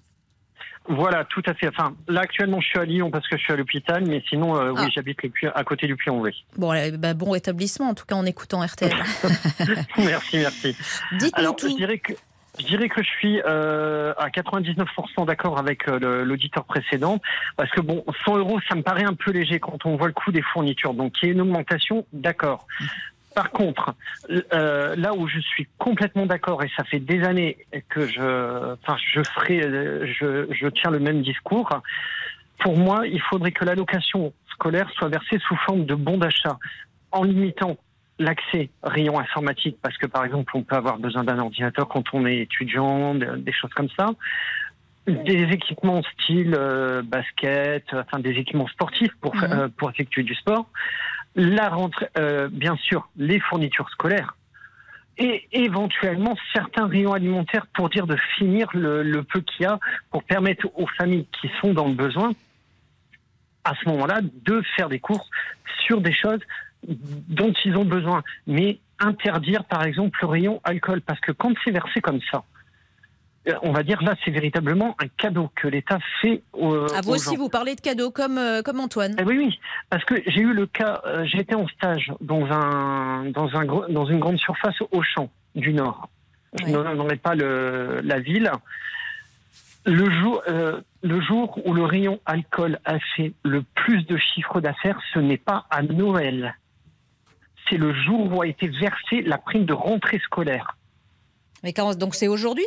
Voilà, 0.88 1.26
tout 1.26 1.44
à 1.46 1.54
fait. 1.54 1.68
Enfin, 1.68 1.94
là 2.08 2.22
actuellement, 2.22 2.60
je 2.60 2.68
suis 2.68 2.80
à 2.80 2.86
Lyon 2.86 3.12
parce 3.12 3.28
que 3.28 3.38
je 3.38 3.44
suis 3.44 3.54
à 3.54 3.56
l'hôpital, 3.56 4.04
mais 4.06 4.24
sinon, 4.28 4.58
euh, 4.58 4.72
oui, 4.72 4.82
ah. 4.86 4.90
j'habite 4.94 5.20
à 5.54 5.64
côté 5.64 5.88
du 5.88 5.96
Puy-en-Velay. 5.96 6.34
Bon, 6.58 6.74
bah, 6.98 7.14
bon 7.14 7.36
établissement 7.36 7.90
en 7.90 7.94
tout 7.94 8.06
cas 8.06 8.16
en 8.16 8.26
écoutant 8.26 8.66
RTL. 8.66 8.92
merci, 9.98 10.38
merci. 10.38 10.76
Dites-nous 11.14 11.54
tout. 11.54 11.70
Je 11.70 11.76
dirais 11.76 12.00
que 12.00 12.14
je 12.60 12.66
dirais 12.66 12.90
que 12.90 13.02
je 13.02 13.08
suis 13.08 13.42
euh, 13.46 14.14
à 14.18 14.30
99% 14.30 15.26
d'accord 15.26 15.58
avec 15.58 15.88
euh, 15.88 16.26
l'auditeur 16.26 16.66
précédent, 16.66 17.20
parce 17.56 17.72
que 17.72 17.80
bon, 17.80 18.04
100 18.26 18.38
euros, 18.38 18.60
ça 18.68 18.76
me 18.76 18.82
paraît 18.82 19.06
un 19.06 19.14
peu 19.14 19.32
léger 19.32 19.60
quand 19.60 19.86
on 19.86 19.96
voit 19.96 20.08
le 20.08 20.14
coût 20.14 20.32
des 20.32 20.42
fournitures. 20.42 20.94
Donc, 20.94 21.14
il 21.22 21.28
y 21.28 21.30
a 21.30 21.34
une 21.34 21.42
augmentation, 21.42 22.06
d'accord. 22.12 22.68
Par 23.36 23.52
contre, 23.52 23.96
euh, 24.30 24.96
là 24.96 25.14
où 25.14 25.28
je 25.28 25.40
suis 25.40 25.68
complètement 25.78 26.26
d'accord, 26.26 26.64
et 26.64 26.70
ça 26.76 26.84
fait 26.84 27.00
des 27.00 27.24
années 27.24 27.58
que 27.90 28.06
je, 28.06 28.74
enfin, 28.74 28.98
je 29.14 29.22
ferai, 29.24 29.62
je, 30.20 30.48
je 30.52 30.68
tiens 30.68 30.92
le 30.92 31.00
même 31.00 31.22
discours. 31.22 31.70
Pour 32.60 32.78
moi, 32.78 33.08
il 33.08 33.22
faudrait 33.22 33.52
que 33.52 33.64
l'allocation 33.64 34.34
scolaire 34.52 34.90
soit 34.92 35.08
versée 35.08 35.40
sous 35.48 35.56
forme 35.66 35.86
de 35.86 35.96
bon 35.96 36.18
d'achat, 36.18 36.58
en 37.12 37.24
limitant 37.24 37.78
l'accès 38.20 38.70
rayon 38.84 39.20
informatique, 39.20 39.78
parce 39.82 39.98
que 39.98 40.06
par 40.08 40.26
exemple, 40.26 40.52
on 40.56 40.64
peut 40.64 40.76
avoir 40.76 40.98
besoin 40.98 41.24
d'un 41.24 41.40
ordinateur 41.40 41.88
quand 41.88 42.04
on 42.14 42.26
est 42.26 42.38
étudiant, 42.38 43.16
des 43.16 43.54
choses 43.54 43.74
comme 43.74 43.90
ça. 43.98 44.10
Des 45.08 45.50
équipements 45.52 46.04
style 46.04 46.54
euh, 46.56 47.02
basket, 47.02 47.86
enfin 47.92 48.20
des 48.20 48.34
équipements 48.34 48.68
sportifs 48.68 49.14
pour, 49.20 49.36
mhm. 49.36 49.44
euh, 49.52 49.68
pour 49.76 49.90
effectuer 49.90 50.22
du 50.22 50.36
sport 50.36 50.68
la 51.36 51.70
rentrée, 51.70 52.08
euh, 52.18 52.50
bien 52.52 52.76
sûr, 52.78 53.10
les 53.16 53.40
fournitures 53.40 53.90
scolaires 53.90 54.36
et 55.18 55.48
éventuellement 55.52 56.36
certains 56.54 56.88
rayons 56.88 57.14
alimentaires 57.14 57.68
pour 57.74 57.90
dire 57.90 58.08
de 58.08 58.18
finir 58.38 58.68
le, 58.74 59.22
peu 59.22 59.42
qu'il 59.42 59.64
y 59.64 59.66
a 59.66 59.80
pour 60.10 60.24
permettre 60.24 60.68
aux 60.76 60.88
familles 60.98 61.28
qui 61.40 61.50
sont 61.60 61.74
dans 61.74 61.88
le 61.88 61.94
besoin 61.94 62.32
à 63.64 63.74
ce 63.76 63.90
moment-là 63.90 64.22
de 64.22 64.62
faire 64.76 64.90
des 64.90 65.00
courses 65.00 65.30
sur 65.86 66.02
des 66.02 66.14
choses 66.14 66.40
dont 66.88 67.54
ils 67.64 67.76
ont 67.78 67.86
besoin. 67.86 68.24
Mais 68.48 68.80
interdire, 69.00 69.64
par 69.66 69.84
exemple, 69.84 70.18
le 70.22 70.28
rayon 70.28 70.62
alcool, 70.64 71.02
parce 71.02 71.20
que 71.20 71.32
quand 71.32 71.54
c'est 71.64 71.72
versé 71.72 72.02
comme 72.02 72.20
ça, 72.32 72.44
on 73.64 73.72
va 73.72 73.84
dire 73.84 74.02
là, 74.04 74.16
c'est 74.24 74.32
véritablement 74.32 74.96
un 75.04 75.08
cadeau 75.18 75.50
que 75.56 75.68
l'État 75.68 75.98
fait 76.22 76.44
aux, 76.54 76.76
À 76.94 77.02
vous 77.02 77.12
aux 77.12 77.16
aussi, 77.16 77.36
gens. 77.36 77.38
vous 77.42 77.50
parlez 77.50 77.76
de 77.76 77.82
cadeaux 77.82 78.12
comme, 78.12 78.38
euh, 78.38 78.62
comme 78.62 78.80
Antoine. 78.80 79.16
Eh 79.20 79.24
oui, 79.24 79.38
oui, 79.38 79.60
parce 79.90 80.04
que 80.06 80.16
j'ai 80.28 80.42
eu 80.42 80.54
le 80.54 80.68
cas, 80.68 81.02
euh, 81.06 81.26
j'étais 81.26 81.56
en 81.56 81.68
stage 81.68 82.12
dans 82.22 82.46
un 82.46 83.26
dans 83.32 83.50
un 83.56 83.66
gros- 83.66 83.88
dans 83.88 84.06
une 84.06 84.20
grande 84.20 84.38
surface 84.38 84.76
au 84.92 85.02
champ 85.02 85.30
du 85.56 85.74
Nord. 85.74 86.10
Je 86.60 86.66
Ouais. 86.66 86.72
ne 86.72 86.84
nommerai 86.84 87.16
pas 87.18 87.34
le, 87.36 88.02
la 88.04 88.20
ville. 88.20 88.52
Le 89.86 90.08
jour 90.22 90.42
euh, 90.48 90.82
le 91.02 91.20
jour 91.22 91.60
où 91.66 91.74
le 91.74 91.84
rayon 91.84 92.20
alcool 92.28 92.80
a 92.86 93.00
fait 93.16 93.34
le 93.44 93.64
plus 93.64 94.04
de 94.06 94.18
chiffre 94.18 94.62
d'affaires, 94.62 95.00
ce 95.14 95.20
n'est 95.20 95.38
pas 95.38 95.66
à 95.72 95.82
Noël. 95.82 96.56
C'est 97.70 97.78
le 97.78 97.92
jour 97.94 98.32
où 98.32 98.42
a 98.44 98.48
été 98.48 98.68
versée 98.68 99.22
la 99.24 99.40
prime 99.40 99.66
de 99.66 99.74
rentrée 99.74 100.20
scolaire. 100.20 100.78
Mais 101.64 101.74
quand- 101.74 101.98
donc 101.98 102.14
c'est 102.14 102.28
aujourd'hui? 102.28 102.66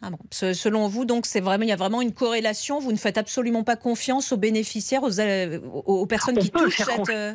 Ah 0.00 0.10
bon. 0.10 0.18
Selon 0.30 0.86
vous, 0.86 1.04
donc 1.04 1.26
c'est 1.26 1.40
vraiment, 1.40 1.64
il 1.64 1.68
y 1.68 1.72
a 1.72 1.76
vraiment 1.76 2.00
une 2.00 2.14
corrélation. 2.14 2.78
Vous 2.78 2.92
ne 2.92 2.96
faites 2.96 3.18
absolument 3.18 3.64
pas 3.64 3.74
confiance 3.74 4.30
aux 4.32 4.36
bénéficiaires, 4.36 5.02
aux, 5.02 5.18
euh, 5.20 5.58
aux- 5.86 6.06
personnes 6.06 6.36
On 6.38 6.40
qui 6.40 6.50
touchent 6.52 6.76
cette, 6.76 7.08
euh, 7.10 7.34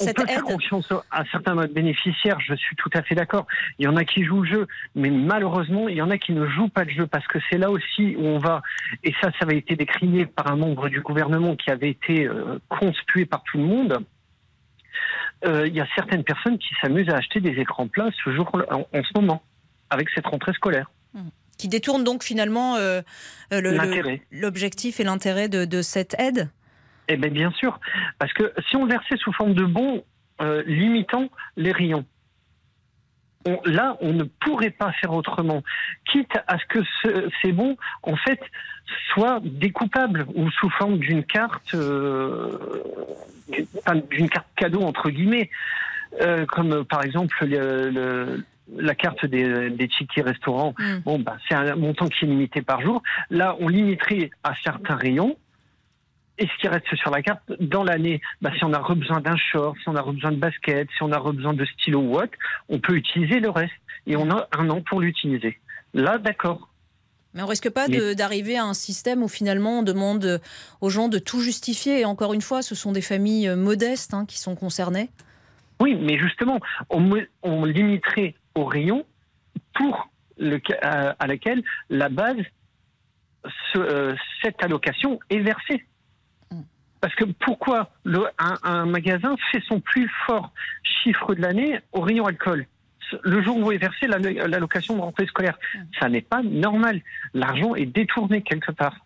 On 0.00 0.04
cette 0.04 0.16
peut 0.16 0.26
faire 0.26 0.42
confiance 0.42 0.92
à 1.10 1.24
certains 1.32 1.54
bénéficiaires, 1.66 2.38
je 2.40 2.54
suis 2.56 2.76
tout 2.76 2.90
à 2.92 3.00
fait 3.02 3.14
d'accord. 3.14 3.46
Il 3.78 3.86
y 3.86 3.88
en 3.88 3.96
a 3.96 4.04
qui 4.04 4.22
jouent 4.22 4.42
le 4.42 4.48
jeu, 4.50 4.66
mais 4.94 5.08
malheureusement, 5.08 5.88
il 5.88 5.96
y 5.96 6.02
en 6.02 6.10
a 6.10 6.18
qui 6.18 6.32
ne 6.32 6.46
jouent 6.46 6.68
pas 6.68 6.84
le 6.84 6.90
jeu 6.90 7.06
parce 7.06 7.26
que 7.26 7.38
c'est 7.48 7.56
là 7.56 7.70
aussi 7.70 8.16
où 8.16 8.26
on 8.26 8.38
va, 8.38 8.60
et 9.02 9.12
ça, 9.22 9.30
ça 9.30 9.38
avait 9.46 9.56
été 9.56 9.74
décrié 9.74 10.26
par 10.26 10.50
un 10.52 10.56
membre 10.56 10.90
du 10.90 11.00
gouvernement 11.00 11.56
qui 11.56 11.70
avait 11.70 11.90
été 11.90 12.26
euh, 12.26 12.58
conspué 12.68 13.24
par 13.24 13.42
tout 13.44 13.56
le 13.56 13.64
monde. 13.64 14.04
Euh, 15.46 15.66
Il 15.68 15.74
y 15.74 15.80
a 15.80 15.86
certaines 15.94 16.24
personnes 16.24 16.58
qui 16.58 16.74
s'amusent 16.82 17.08
à 17.08 17.16
acheter 17.16 17.40
des 17.40 17.58
écrans 17.60 17.88
plats 17.88 18.10
ce 18.24 18.30
jour, 18.34 18.50
en, 18.70 18.80
en 18.80 19.02
ce 19.02 19.10
moment, 19.18 19.42
avec 19.90 20.08
cette 20.14 20.26
rentrée 20.26 20.52
scolaire. 20.52 20.90
Qui 21.56 21.68
détournent 21.68 22.02
donc 22.04 22.24
finalement 22.24 22.76
euh, 22.76 23.00
euh, 23.52 23.60
l'objectif 24.32 24.98
et 24.98 25.04
l'intérêt 25.04 25.48
de, 25.48 25.64
de 25.64 25.82
cette 25.82 26.14
aide. 26.18 26.50
Eh 27.08 27.16
bien, 27.16 27.30
bien 27.30 27.50
sûr, 27.52 27.78
parce 28.18 28.32
que 28.32 28.52
si 28.68 28.76
on 28.76 28.84
le 28.84 28.90
versait 28.90 29.16
sous 29.18 29.32
forme 29.32 29.54
de 29.54 29.64
bons 29.64 30.04
euh, 30.40 30.64
limitant 30.66 31.28
les 31.56 31.70
rayons, 31.70 32.04
on- 33.46 33.60
là, 33.66 33.96
on 34.00 34.12
ne 34.12 34.24
pourrait 34.24 34.70
pas 34.70 34.90
faire 35.00 35.12
autrement, 35.12 35.62
quitte 36.10 36.32
à 36.48 36.58
ce 36.58 36.64
que 36.66 36.80
ce- 37.02 37.28
ces 37.42 37.52
bons, 37.52 37.76
en 38.02 38.16
fait, 38.16 38.40
soient 39.12 39.38
découpables 39.44 40.26
ou 40.34 40.50
sous 40.50 40.70
forme 40.70 40.98
d'une 40.98 41.22
carte, 41.24 41.74
euh, 41.74 42.82
d'une 44.10 44.28
carte 44.28 44.48
cadeau 44.56 44.80
entre 44.82 45.10
guillemets, 45.10 45.50
euh, 46.20 46.46
comme 46.46 46.84
par 46.84 47.04
exemple 47.04 47.36
le- 47.46 47.90
le- 47.90 48.44
la 48.76 48.94
carte 48.94 49.26
des, 49.26 49.70
des 49.70 49.88
tickets 49.88 50.24
restaurants. 50.24 50.74
Mm. 50.78 50.98
Bon, 51.04 51.18
bah, 51.18 51.36
c'est 51.48 51.54
un 51.54 51.76
montant 51.76 52.08
qui 52.08 52.24
est 52.24 52.28
limité 52.28 52.62
par 52.62 52.80
jour. 52.80 53.02
Là, 53.30 53.56
on 53.60 53.68
limiterait 53.68 54.30
à 54.42 54.54
certains 54.62 54.96
rayons. 54.96 55.36
Et 56.36 56.46
ce 56.48 56.60
qui 56.60 56.66
reste 56.66 56.92
sur 56.96 57.10
la 57.10 57.22
carte, 57.22 57.42
dans 57.60 57.84
l'année, 57.84 58.20
bah, 58.42 58.50
si 58.58 58.64
on 58.64 58.72
a 58.72 58.80
besoin 58.94 59.20
d'un 59.20 59.36
short, 59.36 59.76
si 59.82 59.88
on 59.88 59.94
a 59.94 60.02
besoin 60.02 60.32
de 60.32 60.36
basket, 60.36 60.88
si 60.96 61.02
on 61.02 61.12
a 61.12 61.20
besoin 61.20 61.54
de 61.54 61.64
stylo 61.64 62.00
ou 62.00 62.16
autre, 62.16 62.32
on 62.68 62.80
peut 62.80 62.94
utiliser 62.96 63.38
le 63.38 63.50
reste. 63.50 63.72
Et 64.06 64.16
on 64.16 64.28
a 64.30 64.48
un 64.58 64.68
an 64.70 64.82
pour 64.82 65.00
l'utiliser. 65.00 65.58
Là, 65.94 66.18
d'accord. 66.18 66.68
Mais 67.34 67.42
on 67.42 67.46
risque 67.46 67.70
pas 67.70 67.88
d'arriver 67.88 68.56
à 68.56 68.64
un 68.64 68.74
système 68.74 69.22
où 69.22 69.28
finalement 69.28 69.80
on 69.80 69.82
demande 69.82 70.40
aux 70.80 70.90
gens 70.90 71.08
de 71.08 71.18
tout 71.18 71.40
justifier. 71.40 72.00
Et 72.00 72.04
encore 72.04 72.32
une 72.32 72.42
fois, 72.42 72.62
ce 72.62 72.74
sont 72.74 72.92
des 72.92 73.00
familles 73.00 73.54
modestes 73.56 74.14
hein, 74.14 74.24
qui 74.26 74.38
sont 74.38 74.54
concernées. 74.56 75.10
Oui, 75.80 75.96
mais 76.00 76.18
justement, 76.18 76.60
on, 76.90 77.00
me- 77.00 77.28
on 77.42 77.64
limiterait 77.64 78.34
au 78.54 78.64
rayon 78.64 79.04
pour 79.74 80.08
le, 80.38 80.60
ca- 80.66 80.78
à, 80.82 81.10
à 81.18 81.26
laquelle 81.26 81.62
la 81.90 82.08
base, 82.08 82.36
euh, 83.76 84.14
cette 84.42 84.62
allocation 84.62 85.18
est 85.30 85.40
versée. 85.40 85.84
Parce 87.00 87.14
que 87.16 87.24
pourquoi 87.24 87.90
le, 88.04 88.24
un, 88.38 88.54
un 88.62 88.86
magasin 88.86 89.36
fait 89.52 89.62
son 89.68 89.78
plus 89.80 90.08
fort 90.26 90.52
chiffre 90.82 91.34
de 91.34 91.42
l'année 91.42 91.78
au 91.92 92.00
rayon 92.00 92.24
alcool? 92.26 92.66
Le 93.22 93.42
jour 93.42 93.58
où 93.58 93.70
est 93.70 93.76
versée 93.76 94.06
l'allo- 94.06 94.46
l'allocation 94.48 94.96
de 94.96 95.02
rentrée 95.02 95.26
scolaire. 95.26 95.58
Ça 96.00 96.08
n'est 96.08 96.22
pas 96.22 96.42
normal. 96.42 97.02
L'argent 97.34 97.74
est 97.74 97.84
détourné 97.86 98.40
quelque 98.42 98.72
part. 98.72 98.96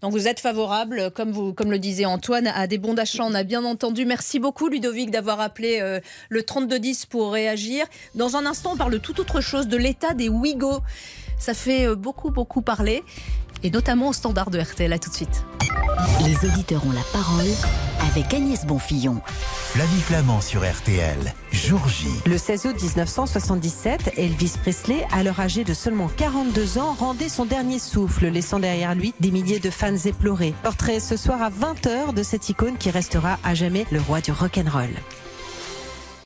Donc 0.00 0.12
vous 0.12 0.28
êtes 0.28 0.40
favorable, 0.40 1.10
comme, 1.14 1.30
vous, 1.30 1.52
comme 1.52 1.70
le 1.70 1.78
disait 1.78 2.04
Antoine, 2.04 2.46
à 2.46 2.66
des 2.66 2.78
bons 2.78 2.94
d'achat, 2.94 3.24
on 3.24 3.34
a 3.34 3.42
bien 3.42 3.64
entendu. 3.64 4.04
Merci 4.06 4.38
beaucoup 4.38 4.68
Ludovic 4.68 5.10
d'avoir 5.10 5.40
appelé 5.40 5.78
euh, 5.80 6.00
le 6.28 6.42
3210 6.42 7.06
pour 7.06 7.32
réagir. 7.32 7.86
Dans 8.14 8.36
un 8.36 8.46
instant, 8.46 8.72
on 8.74 8.76
parle 8.76 8.92
de 8.92 8.98
toute 8.98 9.18
autre 9.18 9.40
chose, 9.40 9.68
de 9.68 9.76
l'état 9.76 10.14
des 10.14 10.28
Ouigo. 10.28 10.80
Ça 11.38 11.54
fait 11.54 11.86
euh, 11.86 11.94
beaucoup, 11.94 12.30
beaucoup 12.30 12.62
parler, 12.62 13.02
et 13.62 13.70
notamment 13.70 14.08
au 14.08 14.12
standard 14.12 14.50
de 14.50 14.58
RTL. 14.58 14.92
À 14.92 14.98
tout 14.98 15.10
de 15.10 15.14
suite. 15.14 15.44
Les 16.24 16.48
auditeurs 16.48 16.84
ont 16.86 16.92
la 16.92 17.04
parole 17.12 17.89
avec 18.08 18.32
Agnès 18.34 18.64
Bonfillon. 18.64 19.20
Flavie 19.72 20.00
Flamand 20.00 20.40
sur 20.40 20.62
RTL. 20.68 21.34
Jour 21.52 21.86
J. 21.88 22.08
Le 22.26 22.38
16 22.38 22.66
août 22.66 22.82
1977, 22.82 24.14
Elvis 24.16 24.54
Presley, 24.60 25.06
alors 25.12 25.40
âgé 25.40 25.64
de 25.64 25.74
seulement 25.74 26.08
42 26.16 26.78
ans, 26.78 26.96
rendait 26.98 27.28
son 27.28 27.44
dernier 27.44 27.78
souffle, 27.78 28.26
laissant 28.26 28.58
derrière 28.58 28.94
lui 28.94 29.14
des 29.20 29.30
milliers 29.30 29.60
de 29.60 29.70
fans 29.70 29.96
éplorés. 29.96 30.54
Portrait 30.62 31.00
ce 31.00 31.16
soir 31.16 31.42
à 31.42 31.50
20h 31.50 32.14
de 32.14 32.22
cette 32.22 32.48
icône 32.48 32.76
qui 32.78 32.90
restera 32.90 33.38
à 33.44 33.54
jamais 33.54 33.86
le 33.90 34.00
roi 34.00 34.20
du 34.20 34.32
rock'n'roll. 34.32 34.90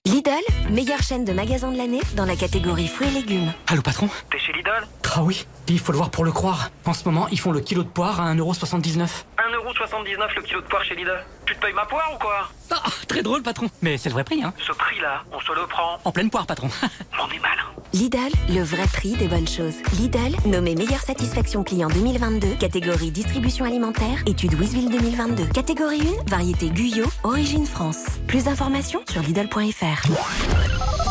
Lidl, 0.06 0.30
meilleure 0.70 1.02
chaîne 1.02 1.24
de 1.24 1.32
magasins 1.32 1.72
de 1.72 1.78
l'année 1.78 2.02
dans 2.14 2.26
la 2.26 2.36
catégorie 2.36 2.88
fruits 2.88 3.08
et 3.08 3.10
légumes. 3.10 3.52
Allô 3.66 3.80
patron? 3.80 4.08
T'es 4.30 4.38
chez 4.38 4.52
Lidl? 4.52 4.86
Ah 5.16 5.22
oui, 5.22 5.46
il 5.68 5.78
faut 5.78 5.92
le 5.92 5.98
voir 5.98 6.10
pour 6.10 6.24
le 6.24 6.32
croire. 6.32 6.70
En 6.84 6.92
ce 6.92 7.04
moment, 7.04 7.28
ils 7.30 7.38
font 7.38 7.52
le 7.52 7.60
kilo 7.60 7.84
de 7.84 7.88
poire 7.88 8.20
à 8.20 8.34
1,79€. 8.34 8.96
1,79€ 9.38 10.34
le 10.34 10.42
kilo 10.42 10.60
de 10.60 10.66
poire 10.66 10.82
chez 10.82 10.96
Lidl. 10.96 11.24
Tu 11.46 11.54
te 11.54 11.60
payes 11.60 11.72
ma 11.72 11.84
poire 11.84 12.10
ou 12.12 12.18
quoi? 12.18 12.48
Ah, 12.72 12.82
très 13.06 13.22
drôle 13.22 13.42
patron. 13.42 13.68
Mais 13.80 13.96
c'est 13.96 14.08
le 14.08 14.14
vrai 14.14 14.24
prix, 14.24 14.42
hein. 14.42 14.52
Ce 14.58 14.72
prix-là, 14.72 15.22
on 15.32 15.38
se 15.38 15.52
le 15.52 15.68
prend. 15.68 16.00
En 16.04 16.10
pleine 16.10 16.30
poire 16.30 16.46
patron. 16.46 16.68
On 17.22 17.28
est 17.32 17.38
malin. 17.38 17.62
Lidl, 17.92 18.32
le 18.48 18.62
vrai 18.64 18.88
prix 18.92 19.12
des 19.12 19.28
bonnes 19.28 19.46
choses. 19.46 19.76
Lidl, 20.00 20.36
nommé 20.46 20.74
meilleure 20.74 21.02
satisfaction 21.02 21.62
client 21.62 21.88
2022, 21.90 22.56
catégorie 22.56 23.12
distribution 23.12 23.64
alimentaire, 23.64 24.18
étude 24.26 24.54
Wisville 24.54 24.90
2022. 24.90 25.46
Catégorie 25.46 26.02
1, 26.26 26.28
variété 26.28 26.70
Guyot, 26.70 27.06
origine 27.22 27.66
France. 27.66 28.04
Plus 28.26 28.44
d'informations 28.44 29.02
sur 29.08 29.22
Lidl.fr. 29.22 31.03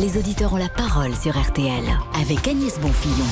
Les 0.00 0.16
auditeurs 0.16 0.52
ont 0.52 0.58
la 0.58 0.68
parole 0.68 1.14
sur 1.14 1.36
RTL 1.38 1.82
avec 2.20 2.46
Agnès 2.46 2.78
Bonfillon. 2.78 3.26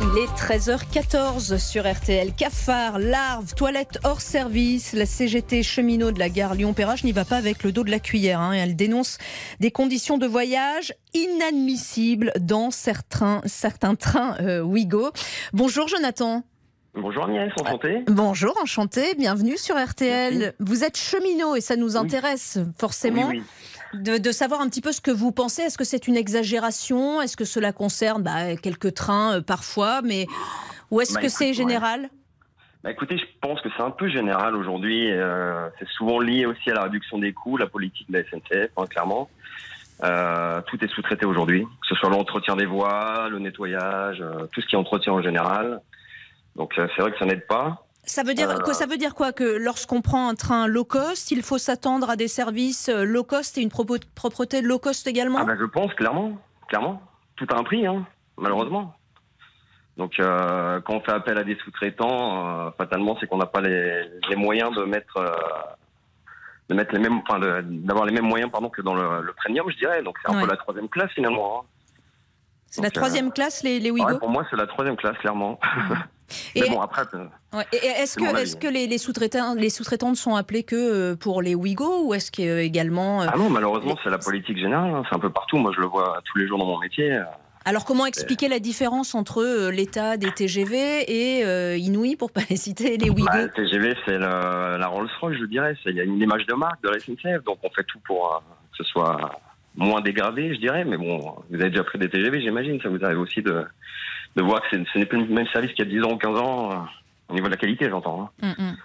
Il 0.00 0.18
est 0.18 0.30
13h14 0.36 1.58
sur 1.58 1.90
RTL. 1.90 2.32
Cafard, 2.34 2.98
larves, 2.98 3.54
toilettes 3.54 3.98
hors 4.04 4.20
service. 4.20 4.92
La 4.92 5.06
CGT 5.06 5.62
cheminot 5.62 6.12
de 6.12 6.18
la 6.18 6.28
gare 6.28 6.54
Lyon-Perrache 6.54 7.04
n'y 7.04 7.12
va 7.12 7.24
pas 7.24 7.36
avec 7.36 7.62
le 7.64 7.72
dos 7.72 7.84
de 7.84 7.90
la 7.90 7.98
cuillère. 8.00 8.40
hein. 8.40 8.52
Elle 8.52 8.76
dénonce 8.76 9.18
des 9.60 9.70
conditions 9.70 10.18
de 10.18 10.26
voyage 10.26 10.94
inadmissibles 11.14 12.32
dans 12.40 12.70
certains, 12.70 13.40
certains 13.46 13.94
trains 13.94 14.36
euh, 14.40 14.60
Ouigo. 14.62 15.10
Bonjour 15.52 15.88
Jonathan. 15.88 16.44
Bonjour 16.96 17.24
Agnès, 17.24 17.50
enchanté. 17.60 18.04
Bonjour, 18.06 18.54
enchanté. 18.62 19.14
Bienvenue 19.16 19.56
sur 19.56 19.74
RTL. 19.76 20.54
Vous 20.60 20.84
êtes 20.84 20.96
cheminot 20.96 21.56
et 21.56 21.60
ça 21.60 21.74
nous 21.74 21.96
intéresse 21.96 22.58
forcément. 22.78 23.26
Oui, 23.30 23.38
oui. 23.38 23.42
De, 23.94 24.18
de 24.18 24.32
savoir 24.32 24.60
un 24.60 24.68
petit 24.68 24.80
peu 24.80 24.92
ce 24.92 25.00
que 25.00 25.10
vous 25.10 25.32
pensez. 25.32 25.62
Est-ce 25.62 25.78
que 25.78 25.84
c'est 25.84 26.08
une 26.08 26.16
exagération? 26.16 27.20
Est-ce 27.22 27.36
que 27.36 27.44
cela 27.44 27.72
concerne 27.72 28.22
bah, 28.22 28.56
quelques 28.56 28.94
trains 28.94 29.36
euh, 29.36 29.40
parfois? 29.40 30.02
Mais... 30.02 30.26
Ou 30.90 31.00
est-ce 31.00 31.14
Bah, 31.14 31.20
que 31.22 31.28
c'est 31.28 31.46
ouais. 31.48 31.52
général? 31.54 32.08
Bah 32.82 32.90
écoutez, 32.90 33.16
je 33.16 33.24
pense 33.40 33.60
que 33.62 33.68
c'est 33.76 33.82
un 33.82 33.90
peu 33.90 34.08
général 34.08 34.54
aujourd'hui. 34.56 35.10
euh, 35.10 35.68
c'est 35.78 35.88
souvent 35.88 36.18
lié 36.20 36.44
aussi 36.44 36.70
à 36.70 36.74
la 36.74 36.82
réduction 36.82 37.18
des 37.18 37.32
coûts, 37.32 37.56
la 37.56 37.66
politique 37.66 38.10
de 38.10 38.18
la 38.18 38.24
SNCF, 38.24 38.70
hein, 38.76 38.86
clairement. 38.86 39.30
Euh, 40.02 40.60
tout 40.66 40.82
est 40.84 40.88
sous-traité 40.88 41.24
aujourd'hui, 41.24 41.62
que 41.64 41.86
ce 41.88 41.94
soit 41.94 42.10
l'entretien 42.10 42.56
des 42.56 42.66
voies, 42.66 43.28
le 43.30 43.38
nettoyage, 43.38 44.22
tout 44.52 44.60
ce 44.60 44.66
qui 44.66 44.74
est 44.74 44.78
entretien 44.78 45.14
en 45.14 45.22
général. 45.22 45.80
Donc 46.56 46.74
c'est 46.76 47.00
vrai 47.00 47.10
que 47.12 47.18
ça 47.18 47.24
n'aide 47.24 47.46
pas. 47.46 47.83
Ça 48.06 48.22
veut, 48.22 48.34
dire, 48.34 48.62
quoi, 48.62 48.74
ça 48.74 48.86
veut 48.86 48.96
dire 48.96 49.14
quoi 49.14 49.32
Que 49.32 49.44
lorsqu'on 49.58 50.00
prend 50.02 50.28
un 50.28 50.34
train 50.34 50.66
low 50.66 50.84
cost, 50.84 51.30
il 51.30 51.42
faut 51.42 51.58
s'attendre 51.58 52.10
à 52.10 52.16
des 52.16 52.28
services 52.28 52.88
euh, 52.88 53.04
low 53.04 53.24
cost 53.24 53.56
et 53.58 53.62
une 53.62 53.70
propreté 53.70 54.62
low 54.62 54.78
cost 54.78 55.06
également? 55.06 55.38
Ah 55.40 55.44
bah 55.44 55.56
je 55.58 55.64
pense 55.64 55.92
clairement, 55.94 56.36
clairement, 56.68 57.02
tout 57.36 57.46
a 57.50 57.56
un 57.58 57.62
prix, 57.64 57.86
hein, 57.86 58.06
malheureusement. 58.36 58.94
Donc 59.96 60.18
euh, 60.18 60.80
quand 60.80 60.94
on 60.94 61.00
fait 61.00 61.12
appel 61.12 61.38
à 61.38 61.44
des 61.44 61.56
sous-traitants, 61.56 62.66
euh, 62.66 62.70
fatalement 62.76 63.16
c'est 63.20 63.26
qu'on 63.28 63.38
n'a 63.38 63.46
pas 63.46 63.60
les, 63.60 64.02
les 64.28 64.36
moyens 64.36 64.74
de 64.74 64.82
mettre 64.84 65.16
euh, 65.18 65.30
de 66.68 66.74
mettre 66.74 66.92
les 66.94 66.98
mêmes, 66.98 67.20
enfin 67.28 67.38
d'avoir 67.62 68.04
les 68.06 68.12
mêmes 68.12 68.24
moyens 68.26 68.50
pardon 68.50 68.70
que 68.70 68.82
dans 68.82 68.94
le, 68.94 69.22
le 69.22 69.32
premium, 69.34 69.70
je 69.70 69.76
dirais. 69.76 70.02
Donc 70.02 70.16
c'est 70.24 70.32
un 70.32 70.36
Ouais. 70.36 70.42
peu 70.44 70.50
la 70.50 70.56
troisième 70.56 70.88
classe 70.88 71.10
finalement. 71.12 71.60
hein. 71.60 71.64
C'est 72.74 72.82
la 72.82 72.88
euh, 72.88 72.90
troisième 72.90 73.30
classe, 73.30 73.62
les, 73.62 73.78
les 73.78 73.92
ouais, 73.92 74.18
Pour 74.18 74.30
moi, 74.30 74.44
c'est 74.50 74.56
la 74.56 74.66
troisième 74.66 74.96
classe, 74.96 75.16
clairement. 75.18 75.60
Et- 76.56 76.62
Mais 76.62 76.68
bon, 76.70 76.80
après, 76.80 77.02
euh, 77.14 77.24
Ouais. 77.54 77.64
Et 77.72 77.76
est-ce 77.86 78.16
que, 78.56 78.66
les, 78.66 78.88
les 78.88 78.98
sous-traitants, 78.98 79.54
les 79.54 79.70
sous-traitants 79.70 80.10
ne 80.10 80.16
sont 80.16 80.34
appelés 80.34 80.64
que 80.64 80.74
euh, 80.74 81.14
pour 81.14 81.40
les 81.40 81.54
Ouigo 81.54 82.02
ou 82.04 82.14
est-ce 82.14 82.32
qu'également 82.32 83.20
ah 83.20 83.36
non, 83.36 83.48
malheureusement, 83.48 83.96
c'est 84.02 84.10
la 84.10 84.18
politique 84.18 84.58
générale. 84.58 84.90
hein. 84.92 85.02
C'est 85.08 85.14
un 85.14 85.20
peu 85.20 85.30
partout. 85.30 85.56
Moi, 85.58 85.70
je 85.76 85.80
le 85.80 85.86
vois 85.86 86.20
tous 86.24 86.38
les 86.38 86.48
jours 86.48 86.58
dans 86.58 86.66
mon 86.66 86.78
métier. 86.80 87.16
Alors 87.66 87.84
comment 87.84 88.04
expliquer 88.06 88.48
la 88.48 88.58
différence 88.58 89.14
entre 89.14 89.70
l'état 89.70 90.16
des 90.16 90.30
TGV 90.32 91.04
et 91.38 91.44
euh, 91.44 91.76
Inouï, 91.78 92.16
pour 92.16 92.30
pas 92.32 92.42
les 92.50 92.56
citer, 92.56 92.96
les 92.98 93.10
Bah, 93.10 93.40
le 93.42 93.50
TGV, 93.50 93.94
c'est 94.04 94.18
la 94.18 94.86
Rolls-Royce, 94.88 95.36
je 95.38 95.44
dirais. 95.46 95.74
Il 95.86 95.94
y 95.94 96.00
a 96.00 96.04
une 96.04 96.20
image 96.20 96.44
de 96.46 96.54
marque 96.54 96.82
de 96.82 96.90
la 96.90 96.98
SNCF, 96.98 97.44
donc 97.44 97.58
on 97.62 97.70
fait 97.70 97.84
tout 97.84 98.00
pour 98.04 98.34
euh, 98.34 98.38
que 98.76 98.76
ce 98.78 98.84
soit 98.84 99.40
moins 99.76 100.00
dégradé, 100.00 100.54
je 100.54 100.60
dirais. 100.60 100.84
Mais 100.84 100.96
bon, 100.96 101.18
vous 101.50 101.54
avez 101.60 101.70
déjà 101.70 101.84
pris 101.84 101.98
des 101.98 102.08
TGV, 102.08 102.40
j'imagine. 102.40 102.80
Ça 102.80 102.88
vous 102.88 103.04
arrive 103.04 103.18
aussi 103.20 103.42
de, 103.42 103.64
de 104.36 104.42
voir 104.42 104.62
que 104.62 104.68
ce 104.84 104.98
n'est 104.98 105.06
plus 105.06 105.24
le 105.24 105.32
même 105.34 105.46
service 105.48 105.72
qu'il 105.72 105.84
y 105.84 105.88
a 105.88 106.00
10 106.00 106.04
ans 106.06 106.12
ou 106.12 106.16
15 106.18 106.38
ans, 106.38 106.72
euh, 106.72 106.76
au 107.28 107.34
niveau 107.34 107.46
de 107.46 107.52
la 107.52 107.56
qualité, 107.56 107.88
j'entends. 107.88 108.30
hein. 108.42 108.54
Mm, 108.58 108.62
mm. 108.64 108.76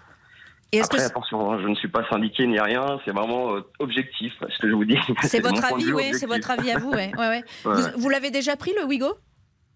Et 0.72 0.77
est-ce 0.77 0.89
que 0.89 0.98
Après, 0.98 1.05
attention, 1.08 1.51
hein, 1.51 1.60
je 1.63 1.67
ne 1.67 1.74
suis 1.74 1.88
pas 1.88 2.08
syndiqué 2.10 2.46
ni 2.46 2.60
rien. 2.60 3.00
C'est 3.03 3.12
vraiment 3.12 3.55
euh, 3.55 3.62
objectif, 3.79 4.31
ce 4.39 4.60
que 4.60 4.69
je 4.69 4.74
vous 4.75 4.86
dis. 4.86 4.98
c'est 5.24 5.39
votre 5.41 5.65
avis, 5.65 5.91
oui, 5.91 6.13
c'est 6.13 6.27
votre 6.27 6.51
avis 6.51 6.69
à 6.72 6.77
vous, 6.77 6.91
ouais, 6.91 7.12
ouais. 7.17 7.43
Vous, 7.63 7.81
vous 8.01 8.10
l'avez 8.10 8.29
déjà 8.29 8.55
pris 8.55 8.72
le 8.79 8.86
Ouigo? 8.86 9.15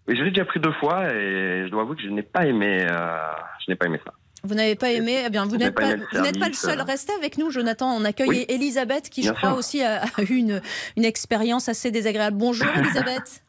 Oui, 0.06 0.16
je 0.16 0.22
l'ai 0.22 0.30
déjà 0.30 0.44
pris 0.44 0.60
deux 0.60 0.72
fois 0.74 1.12
et 1.12 1.64
je 1.64 1.68
dois 1.70 1.82
avouer 1.82 1.96
que 1.96 2.02
je 2.02 2.08
n'ai 2.10 2.22
pas 2.22 2.46
aimé. 2.46 2.86
euh, 2.88 3.16
je 3.64 3.72
n'ai 3.72 3.74
pas 3.74 3.86
aimé 3.86 3.98
ça. 4.04 4.12
Vous 4.46 4.54
n'avez 4.54 4.74
pas 4.74 4.92
aimé 4.92 5.22
Eh 5.26 5.30
bien, 5.30 5.46
vous 5.46 5.56
n'êtes 5.56 5.74
pas 5.74 5.82
pas, 5.82 5.96
le 5.96 6.06
vous 6.12 6.20
n'êtes 6.20 6.38
pas 6.38 6.48
le 6.48 6.54
service, 6.54 6.60
seul. 6.60 6.80
euh. 6.80 6.84
Restez 6.84 7.12
avec 7.14 7.38
nous, 7.38 7.50
Jonathan. 7.50 7.90
On 7.96 8.04
accueille 8.04 8.28
Oui. 8.28 8.44
Elisabeth, 8.48 9.08
qui, 9.08 9.22
je 9.22 9.32
crois, 9.32 9.50
sûr. 9.50 9.58
aussi 9.58 9.82
a, 9.82 10.04
a 10.04 10.22
eu 10.22 10.34
une, 10.36 10.60
une 10.96 11.04
expérience 11.06 11.68
assez 11.70 11.90
désagréable. 11.90 12.36
Bonjour, 12.36 12.66
Elisabeth. 12.76 13.42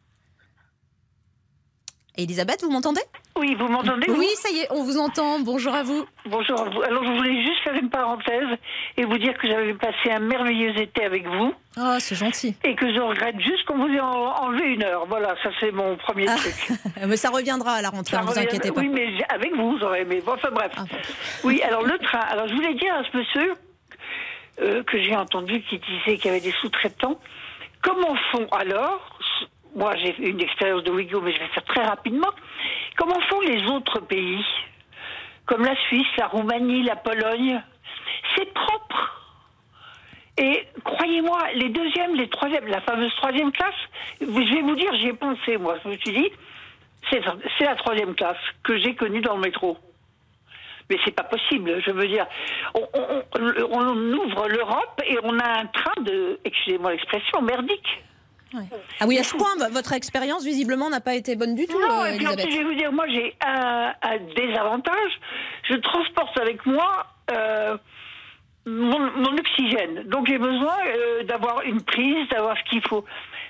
Elisabeth, 2.15 2.61
vous 2.63 2.71
m'entendez? 2.71 3.01
Oui, 3.37 3.53
vous 3.59 3.67
m'entendez 3.67 4.07
Oui, 4.09 4.27
ça 4.35 4.49
y 4.49 4.59
est, 4.59 4.67
on 4.71 4.83
vous 4.85 4.97
entend. 4.97 5.39
Bonjour 5.41 5.73
à 5.75 5.83
vous. 5.83 6.05
Bonjour 6.25 6.57
à 6.57 6.69
vous. 6.69 6.81
Alors, 6.83 7.03
je 7.03 7.09
voulais 7.17 7.41
juste 7.43 7.61
faire 7.65 7.73
une 7.75 7.89
parenthèse 7.89 8.47
et 8.95 9.03
vous 9.03 9.17
dire 9.17 9.33
que 9.37 9.45
j'avais 9.47 9.73
passé 9.73 10.09
un 10.09 10.19
merveilleux 10.19 10.69
été 10.79 11.03
avec 11.03 11.27
vous 11.27 11.53
Oh, 11.77 11.95
c'est 11.99 12.15
gentil. 12.15 12.55
et 12.63 12.75
que 12.75 12.93
je 12.93 12.99
regrette 13.01 13.37
juste 13.41 13.65
qu'on 13.65 13.77
vous 13.77 13.93
ait 13.93 13.99
en- 13.99 14.07
enlevé 14.37 14.67
une 14.75 14.83
heure. 14.83 15.05
Voilà, 15.07 15.35
ça 15.43 15.49
c'est 15.59 15.71
mon 15.73 15.97
premier 15.97 16.27
Ah, 16.29 16.35
truc. 16.37 16.77
Mais 17.05 17.17
ça 17.17 17.29
reviendra 17.29 17.73
à 17.73 17.81
la 17.81 17.89
rentrée, 17.89 18.15
ne 18.15 18.21
vous 18.21 18.29
revient- 18.29 18.39
inquiétez 18.43 18.71
pas. 18.71 18.79
Oui, 18.79 18.87
mais 18.87 19.09
avec 19.27 19.53
vous, 19.53 19.77
j'aurais 19.81 20.03
aimé. 20.03 20.21
Bon, 20.25 20.33
enfin 20.35 20.49
bref. 20.51 20.71
Ah, 20.77 20.83
Oui, 21.43 21.61
alors 21.61 21.83
le 21.83 21.97
train. 21.99 22.19
Alors, 22.29 22.47
je 22.47 22.53
voulais 22.53 22.75
dire 22.75 22.93
à 22.95 23.03
ce 23.03 23.17
monsieur 23.17 23.53
euh, 24.61 24.81
que 24.83 24.97
j'ai 25.01 25.13
entendu 25.15 25.61
qui 25.63 25.79
disait 25.79 26.15
qu'il 26.17 26.27
y 26.27 26.29
avait 26.29 26.39
des 26.39 26.53
sous-traitants. 26.61 27.19
Comment 27.81 28.15
font 28.31 28.47
alors 28.57 29.14
Moi, 29.75 29.93
j'ai 29.97 30.15
une 30.29 30.41
expérience 30.41 30.83
de 30.83 30.91
Wigo, 30.91 31.19
mais 31.21 31.33
je 31.33 31.39
vais 31.39 31.47
faire 31.47 31.63
très 31.65 31.83
rapidement. 31.83 32.31
Comment 32.97 33.19
font 33.29 33.41
les 33.41 33.61
autres 33.65 33.99
pays 33.99 34.43
Comme 35.45 35.65
la 35.65 35.75
Suisse, 35.87 36.07
la 36.17 36.27
Roumanie, 36.27 36.83
la 36.83 36.95
Pologne? 36.95 37.61
C'est 38.35 38.53
propre. 38.53 39.21
Et 40.37 40.65
croyez-moi, 40.83 41.39
les 41.55 41.69
deuxièmes, 41.69 42.15
les 42.15 42.29
troisièmes, 42.29 42.67
la 42.67 42.81
fameuse 42.81 43.13
troisième 43.17 43.51
classe, 43.51 43.73
je 44.21 44.25
vais 44.25 44.61
vous 44.61 44.75
dire, 44.75 44.93
j'y 44.95 45.07
ai 45.07 45.13
pensé, 45.13 45.57
moi. 45.57 45.75
Je 45.83 45.89
me 45.89 45.97
suis 45.97 46.11
dit, 46.11 46.29
c'est 47.09 47.65
la 47.65 47.75
troisième 47.75 48.15
classe 48.15 48.37
que 48.63 48.77
j'ai 48.77 48.95
connue 48.95 49.21
dans 49.21 49.35
le 49.35 49.41
métro. 49.41 49.77
Mais 50.89 50.97
c'est 51.03 51.15
pas 51.15 51.23
possible, 51.23 51.81
je 51.85 51.91
veux 51.91 52.07
dire. 52.07 52.27
On- 52.75 52.87
on- 52.93 53.23
on 53.71 54.13
ouvre 54.13 54.47
l'Europe 54.47 55.01
et 55.05 55.17
on 55.23 55.37
a 55.39 55.59
un 55.61 55.65
train 55.65 56.01
de, 56.01 56.39
excusez-moi 56.45 56.91
l'expression, 56.91 57.41
merdique. 57.41 58.03
Ah 58.99 59.05
oui, 59.07 59.17
à 59.17 59.23
ce 59.23 59.35
point, 59.35 59.47
votre 59.71 59.93
expérience, 59.93 60.43
visiblement, 60.43 60.89
n'a 60.89 61.01
pas 61.01 61.15
été 61.15 61.35
bonne 61.35 61.55
du 61.55 61.67
tout, 61.67 61.79
Non, 61.79 62.01
euh, 62.01 62.05
et 62.05 62.17
puis 62.17 62.51
je 62.51 62.57
vais 62.57 62.63
vous 62.63 62.73
dire, 62.75 62.91
moi 62.91 63.05
j'ai 63.07 63.35
un, 63.45 63.93
un 64.01 64.17
désavantage. 64.35 65.11
Je 65.69 65.75
transporte 65.75 66.37
avec 66.39 66.65
moi 66.65 67.05
euh, 67.31 67.77
mon, 68.65 68.99
mon 68.99 69.37
oxygène. 69.37 70.03
Donc 70.07 70.27
j'ai 70.27 70.37
besoin 70.37 70.75
euh, 70.87 71.23
d'avoir 71.23 71.61
une 71.61 71.81
prise, 71.81 72.27
d'avoir 72.29 72.57
ce 72.57 72.63
qu'il 72.69 72.81
faut. 72.87 73.05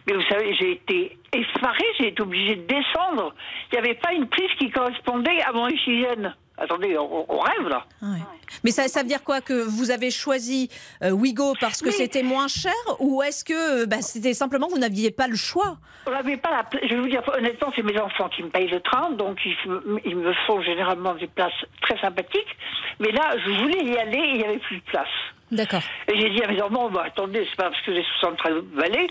Mais 0.08 0.14
vous 0.14 0.24
savez, 0.30 0.54
j'ai 0.56 0.72
été 0.74 1.18
effarée, 1.34 1.86
j'ai 2.00 2.08
été 2.10 2.22
obligée 2.22 2.56
de 2.56 2.68
descendre. 2.68 3.34
Il 3.72 3.80
n'y 3.80 3.86
avait 3.86 3.96
pas 3.96 4.14
une 4.14 4.28
prise 4.28 4.52
qui 4.60 4.70
correspondait 4.70 5.42
à 5.42 5.52
mon 5.52 5.66
oxygène. 5.66 6.36
Attendez, 6.58 6.98
on, 6.98 7.26
on 7.32 7.40
rêve 7.40 7.68
là. 7.68 7.86
Ah 8.02 8.06
ouais. 8.06 8.20
Mais 8.64 8.72
ça, 8.72 8.88
ça 8.88 9.02
veut 9.02 9.08
dire 9.08 9.24
quoi 9.24 9.42
Que 9.42 9.54
vous 9.54 9.92
avez 9.92 10.10
choisi 10.12 10.70
euh, 11.04 11.12
Ouigo 11.12 11.54
parce 11.60 11.82
que 11.82 11.92
c'était 11.92 12.24
moins 12.24 12.48
cher 12.48 12.74
Ou 13.00 13.22
est-ce 13.24 13.44
que 13.44 13.84
euh, 13.84 13.86
bah, 13.86 14.02
c'était 14.02 14.34
simplement 14.34 14.68
vous 14.70 14.78
n'aviez 14.78 15.12
pas 15.12 15.28
le 15.28 15.36
choix? 15.36 15.78
On 16.08 16.12
n'avait 16.12 16.38
pas 16.38 16.52
la 16.52 16.80
Je 16.88 16.94
vais 16.96 17.02
vous 17.02 17.08
dire, 17.10 17.22
honnêtement, 17.38 17.72
c'est 17.76 17.82
mes 17.84 18.00
enfants 18.00 18.30
qui 18.30 18.44
me 18.44 18.50
payent 18.50 18.70
le 18.70 18.80
train, 18.80 19.10
donc 19.12 19.38
ils, 19.46 19.70
me- 19.70 20.00
ils 20.06 20.16
me 20.16 20.32
font 20.48 20.62
généralement 20.62 21.14
des 21.16 21.28
places 21.28 21.52
très 21.82 22.00
sympathiques. 22.00 22.56
Mais 23.00 23.12
là, 23.12 23.36
je 23.44 23.50
voulais 23.62 23.84
y 23.84 23.98
aller 23.98 24.18
et 24.18 24.30
il 24.30 24.38
n'y 24.38 24.44
avait 24.46 24.60
plus 24.60 24.78
de 24.78 24.84
place. 24.84 25.08
D'accord. 25.52 25.82
Et 26.08 26.20
j'ai 26.20 26.30
dit 26.30 26.42
à 26.44 26.48
mes 26.48 26.62
enfants, 26.62 26.90
bah, 26.90 27.04
attendez, 27.08 27.46
c'est 27.50 27.56
pas 27.58 27.70
parce 27.70 27.82
que 27.82 27.94
j'ai 27.94 28.04
73 28.22 28.64
balais 28.76 29.08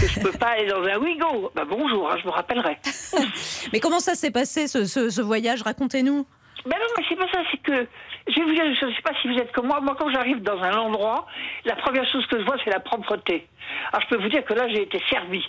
que 0.00 0.06
je 0.08 0.20
peux 0.20 0.32
pas 0.38 0.48
aller 0.48 0.66
dans 0.66 0.82
un 0.82 0.98
Wigo. 0.98 1.50
Bah, 1.54 1.64
bonjour, 1.68 2.10
hein, 2.10 2.16
je 2.20 2.26
me 2.26 2.32
rappellerai. 2.32 2.76
Mais 3.72 3.80
comment 3.80 4.00
ça 4.00 4.14
s'est 4.14 4.30
passé 4.30 4.66
ce, 4.68 4.84
ce- 4.84 5.08
ce 5.10 5.20
voyage? 5.22 5.62
Racontez-nous. 5.62 6.26
Ben 6.66 6.76
non, 6.78 6.86
mais 6.96 7.04
c'est 7.08 7.16
pas 7.16 7.28
ça, 7.30 7.42
c'est 7.50 7.62
que 7.62 7.86
je 8.26 8.34
vais 8.34 8.42
vous 8.42 8.54
dire, 8.54 8.64
je 8.80 8.86
ne 8.86 8.92
sais 8.92 9.02
pas 9.02 9.12
si 9.20 9.28
vous 9.28 9.38
êtes 9.38 9.52
comme 9.52 9.66
moi. 9.66 9.80
Moi, 9.80 9.94
quand 9.98 10.10
j'arrive 10.10 10.42
dans 10.42 10.60
un 10.62 10.76
endroit, 10.78 11.26
la 11.64 11.76
première 11.76 12.08
chose 12.10 12.26
que 12.26 12.38
je 12.38 12.44
vois, 12.44 12.56
c'est 12.64 12.70
la 12.70 12.80
propreté. 12.80 13.46
Alors, 13.92 14.02
je 14.02 14.14
peux 14.14 14.22
vous 14.22 14.30
dire 14.30 14.44
que 14.44 14.54
là, 14.54 14.66
j'ai 14.68 14.82
été 14.82 15.02
servie. 15.10 15.44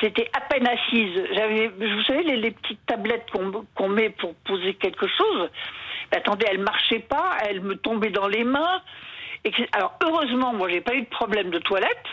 C'était 0.00 0.30
à 0.36 0.42
peine 0.42 0.66
assise. 0.66 1.24
J'avais, 1.32 1.68
vous 1.68 2.02
savez, 2.02 2.22
les, 2.22 2.50
petites 2.50 2.84
tablettes 2.86 3.26
qu'on 3.74 3.88
met 3.88 4.10
pour 4.10 4.34
poser 4.46 4.74
quelque 4.74 5.06
chose. 5.08 5.50
Ben, 6.10 6.18
attendez, 6.18 6.46
elles 6.50 6.60
marchaient 6.60 7.00
pas, 7.00 7.38
elles 7.48 7.62
me 7.62 7.76
tombaient 7.76 8.10
dans 8.10 8.28
les 8.28 8.44
mains. 8.44 8.82
Alors, 9.72 9.94
heureusement, 10.04 10.52
moi, 10.52 10.68
j'ai 10.68 10.82
pas 10.82 10.94
eu 10.94 11.02
de 11.02 11.08
problème 11.08 11.50
de 11.50 11.58
toilette. 11.58 12.04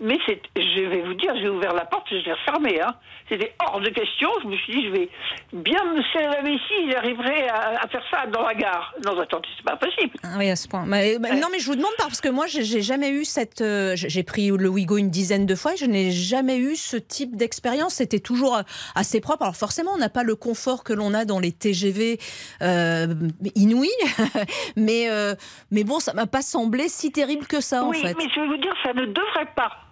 Mais 0.00 0.18
c'est, 0.26 0.40
je 0.56 0.80
vais 0.82 1.02
vous 1.02 1.14
dire, 1.14 1.34
j'ai 1.40 1.48
ouvert 1.48 1.72
la 1.74 1.84
porte 1.84 2.06
je 2.10 2.16
l'ai 2.16 2.32
refermée. 2.32 2.80
Hein. 2.80 2.94
C'était 3.28 3.54
hors 3.60 3.80
de 3.80 3.88
question. 3.90 4.28
Je 4.42 4.48
me 4.48 4.56
suis 4.56 4.72
dit, 4.74 4.86
je 4.86 4.90
vais 4.92 5.08
bien 5.52 5.82
me 5.84 6.00
la 6.30 6.42
vessie, 6.42 6.90
j'arriverai 6.90 7.48
à, 7.48 7.82
à 7.82 7.88
faire 7.88 8.02
ça 8.10 8.26
dans 8.26 8.42
la 8.42 8.54
gare. 8.54 8.94
Non, 9.04 9.18
attendez, 9.20 9.48
c'est 9.56 9.64
pas 9.64 9.76
possible. 9.76 10.12
Ah 10.22 10.36
oui, 10.38 10.48
à 10.50 10.56
ce 10.56 10.68
point. 10.68 10.84
Mais- 10.86 11.16
mais- 11.20 11.38
Non, 11.40 11.48
mais 11.50 11.58
je 11.58 11.66
vous 11.66 11.74
demande 11.76 11.94
pas, 11.98 12.04
parce 12.04 12.20
que 12.20 12.28
moi, 12.28 12.46
j'ai 12.46 12.82
jamais 12.82 13.10
eu 13.10 13.24
cette. 13.24 13.60
euh, 13.60 13.92
j'ai 13.96 14.22
pris 14.22 14.48
le 14.48 14.68
Ouigo 14.68 14.96
une 14.98 15.10
dizaine 15.10 15.46
de 15.46 15.54
fois 15.54 15.74
et 15.74 15.76
je 15.76 15.86
n'ai 15.86 16.10
jamais 16.12 16.58
eu 16.58 16.76
ce 16.76 16.96
type 16.96 17.36
d'expérience. 17.36 17.94
C'était 17.94 18.20
toujours 18.20 18.56
euh, 18.56 18.62
assez 18.94 19.20
propre. 19.20 19.42
Alors, 19.42 19.56
forcément, 19.56 19.92
on 19.94 19.98
n'a 19.98 20.08
pas 20.08 20.22
le 20.22 20.36
confort 20.36 20.84
que 20.84 20.92
l'on 20.92 21.12
a 21.14 21.24
dans 21.24 21.38
les 21.40 21.52
TGV 21.52 22.18
euh, 22.62 23.06
inouïs, 23.54 23.90
mais, 24.76 25.08
euh, 25.10 25.34
mais 25.70 25.84
bon, 25.84 25.98
ça 26.00 26.12
m'a 26.14 26.26
pas 26.26 26.42
semblé 26.42 26.88
si 26.88 27.10
terrible 27.12 27.46
que 27.46 27.60
ça, 27.60 27.84
en 27.84 27.90
oui, 27.90 28.00
fait. 28.00 28.14
mais 28.16 28.28
je 28.34 28.40
vais 28.40 28.46
vous 28.46 28.56
dire, 28.56 28.74
ça 28.82 28.92
ne 28.92 29.06
devrait 29.06 29.45
pas 29.46 29.86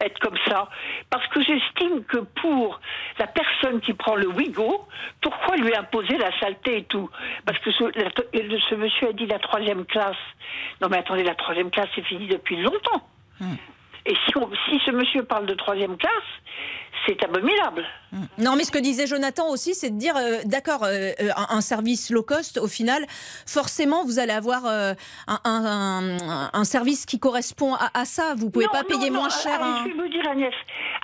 être 0.00 0.18
comme 0.20 0.38
ça. 0.46 0.68
Parce 1.10 1.26
que 1.28 1.42
j'estime 1.42 2.04
que 2.04 2.18
pour 2.18 2.80
la 3.18 3.26
personne 3.26 3.80
qui 3.80 3.94
prend 3.94 4.14
le 4.14 4.28
Wigo, 4.28 4.86
pourquoi 5.20 5.56
lui 5.56 5.74
imposer 5.74 6.16
la 6.18 6.36
saleté 6.38 6.78
et 6.78 6.84
tout? 6.84 7.10
Parce 7.44 7.58
que 7.58 7.70
ce, 7.72 8.74
monsieur 8.74 9.08
a 9.08 9.12
dit 9.12 9.26
la 9.26 9.38
troisième 9.38 9.84
classe. 9.84 10.16
Non 10.80 10.88
mais 10.88 10.98
attendez, 10.98 11.24
la 11.24 11.34
troisième 11.34 11.70
classe, 11.70 11.88
c'est 11.94 12.04
fini 12.04 12.26
depuis 12.28 12.56
longtemps. 12.56 13.08
Et 14.06 14.14
si, 14.26 14.36
on- 14.36 14.50
si 14.68 14.78
ce 14.86 14.90
monsieur 14.90 15.22
parle 15.24 15.46
de 15.46 15.54
troisième 15.54 15.96
classe, 15.96 16.12
c'est 17.06 17.22
abominable. 17.24 17.84
Non, 18.38 18.56
mais 18.56 18.64
ce 18.64 18.72
que 18.72 18.78
disait 18.78 19.06
Jonathan 19.06 19.48
aussi, 19.50 19.74
c'est 19.74 19.90
de 19.90 19.98
dire, 19.98 20.16
euh, 20.16 20.38
d'accord, 20.44 20.82
euh, 20.84 21.10
euh, 21.20 21.28
un, 21.36 21.56
un 21.56 21.60
service 21.60 22.10
low 22.10 22.22
cost, 22.22 22.58
au 22.58 22.66
final, 22.66 23.04
forcément, 23.46 24.04
vous 24.04 24.18
allez 24.18 24.32
avoir 24.32 24.66
euh, 24.66 24.94
un, 25.26 25.38
un- 25.44 26.18
un- 26.28 26.50
un 26.52 26.64
service 26.64 27.06
qui 27.06 27.18
correspond 27.20 27.74
à, 27.74 27.90
à 27.94 28.04
ça. 28.04 28.34
Vous 28.36 28.50
pouvez 28.50 28.64
Non, 28.66 28.72
pas 28.72 28.82
non, 28.82 28.88
payer 28.98 29.10
non, 29.10 29.20
moins 29.20 29.28
cher. 29.30 29.54
allez, 29.62 29.64
un- 29.64 29.84
Je 29.84 29.88
vais 29.90 30.02
vous 30.02 30.08
dire, 30.08 30.28
Agnès, 30.28 30.54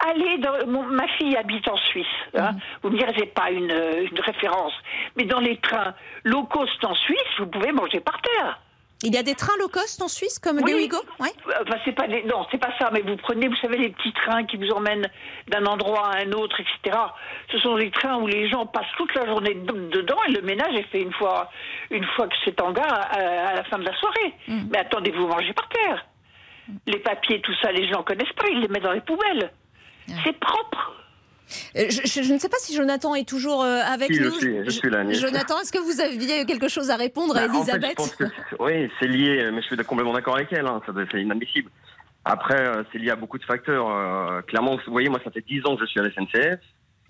allez 0.07 0.39
dans. 0.39 0.67
mon- 0.67 0.83
ma 0.87 1.07
fille 1.09 1.37
habite 1.37 1.69
en 1.69 1.77
Suisse. 1.77 2.07
hein. 2.37 2.53
Vous 2.83 2.91
me 2.91 2.99
direz, 2.99 3.27
pas 3.27 3.51
une, 3.51 3.71
une 3.71 4.21
référence. 4.21 4.73
Mais 5.17 5.25
dans 5.25 5.41
les 5.41 5.59
trains 5.59 5.95
low 6.25 6.45
cost 6.45 6.83
en 6.85 6.95
Suisse, 6.95 7.19
vous 7.39 7.47
pouvez 7.47 7.73
manger 7.73 8.01
par 8.01 8.21
terre. 8.23 8.59
Il 9.05 9.15
y 9.15 9.19
a 9.19 9.23
des 9.23 9.35
trains 9.35 9.57
low 9.61 9.69
cost 9.69 10.01
en 10.03 10.09
Suisse, 10.09 10.39
comme 10.39 10.57
Oui. 10.63 10.73
les 10.73 10.75
Ouigo 10.75 10.97
ouais. 11.21 11.29
Enfin, 11.63 11.77
c'est 11.85 11.93
pas 11.93 12.09
des- 12.09 12.23
non, 12.25 12.47
c'est 12.51 12.59
pas 12.59 12.73
ça. 12.79 12.91
Mais 12.93 13.03
vous 13.03 13.17
prenez, 13.17 13.49
vous 13.49 13.57
savez, 13.57 13.77
les 13.77 13.91
petits 13.91 14.13
trains 14.15 14.45
qui 14.45 14.57
vous 14.57 14.71
emmènent 14.71 15.09
d'un 15.49 15.67
endroit 15.67 16.09
à 16.09 16.23
un 16.23 16.33
autre, 16.33 16.59
etc. 16.61 16.99
Ce 17.53 17.59
sont 17.59 17.77
des 17.77 17.91
trains 17.91 18.17
où 18.17 18.27
les 18.27 18.49
gens 18.49 18.65
passent 18.67 18.91
toute 18.97 19.15
la 19.15 19.27
journée 19.27 19.55
de- 19.55 19.89
dedans 19.91 20.17
et 20.29 20.33
le 20.33 20.41
ménage 20.43 20.75
est 20.75 20.89
fait 20.91 21.03
une 21.03 21.13
fois, 21.13 21.51
une 21.91 22.05
fois 22.17 22.27
que 22.29 22.35
c'est 22.45 22.61
en 22.63 22.73
gare 22.73 22.93
à, 22.93 23.19
à 23.51 23.55
la 23.55 23.65
fin 23.65 23.79
de 23.79 23.85
la 23.85 23.95
soirée. 23.99 24.35
Mais 24.49 24.79
attendez, 24.79 25.11
vous 25.11 25.27
mangez 25.27 25.53
par 25.53 25.69
terre. 25.69 26.07
Les 26.87 26.99
papiers, 26.99 27.43
tout 27.43 27.53
ça, 27.63 27.71
les 27.73 27.87
gens 27.89 28.03
connaissent 28.03 28.33
pas. 28.37 28.47
Ils 28.51 28.61
les 28.61 28.69
mettent 28.69 28.85
dans 28.85 28.93
les 28.93 29.03
poubelles. 29.03 29.51
C'est 30.25 30.39
propre. 30.39 30.93
Euh, 31.77 31.85
Je, 31.91 32.01
je- 32.07 32.23
je 32.23 32.33
ne 32.33 32.39
sais 32.39 32.49
pas 32.49 32.57
si 32.59 32.75
Jonathan 32.75 33.15
est 33.15 33.29
toujours 33.29 33.63
euh, 33.63 33.81
avec 33.85 34.09
Si, 34.13 34.19
je 34.19 34.25
nous. 34.25 34.31
suis- 34.33 34.65
je 34.65 34.71
suis 34.71 34.91
là. 34.91 35.11
Jonathan, 35.13 35.59
est-ce 35.61 35.73
que 35.73 35.79
vous 35.79 36.01
aviez 36.01 36.45
quelque 36.47 36.69
chose 36.69 36.91
à 36.91 36.97
répondre 36.97 37.37
à 37.37 37.47
Bah, 37.47 37.55
en 37.55 37.65
fait, 37.65 37.73
je 37.73 37.77
Elisabeth 37.77 37.97
pense 37.97 38.15
que 38.17 38.25
oui, 38.61 38.91
c'est 38.99 39.07
lié, 39.09 39.51
mais 39.53 39.61
je 39.63 39.67
suis 39.67 39.77
complètement 39.85 40.13
d'accord 40.15 40.37
avec 40.37 40.53
elle, 40.53 40.67
hein, 40.67 40.81
c'est 41.11 41.21
inadmissible. 41.21 41.71
Après, 42.25 42.59
euh, 42.61 42.83
c'est 42.91 42.99
lié 42.99 43.11
à 43.11 43.17
beaucoup 43.17 43.39
de 43.39 43.45
facteurs. 43.45 43.89
euh, 43.91 44.41
clairement, 44.43 44.77
vous 44.87 44.93
voyez, 44.93 45.09
moi, 45.11 45.21
ça 45.23 45.31
fait 45.31 45.45
10 45.47 45.61
ans 45.67 45.77
que 45.77 45.83
je 45.83 45.87
suis 45.91 46.01
à 46.01 46.05
la 46.05 46.11
SNCF. 46.11 46.59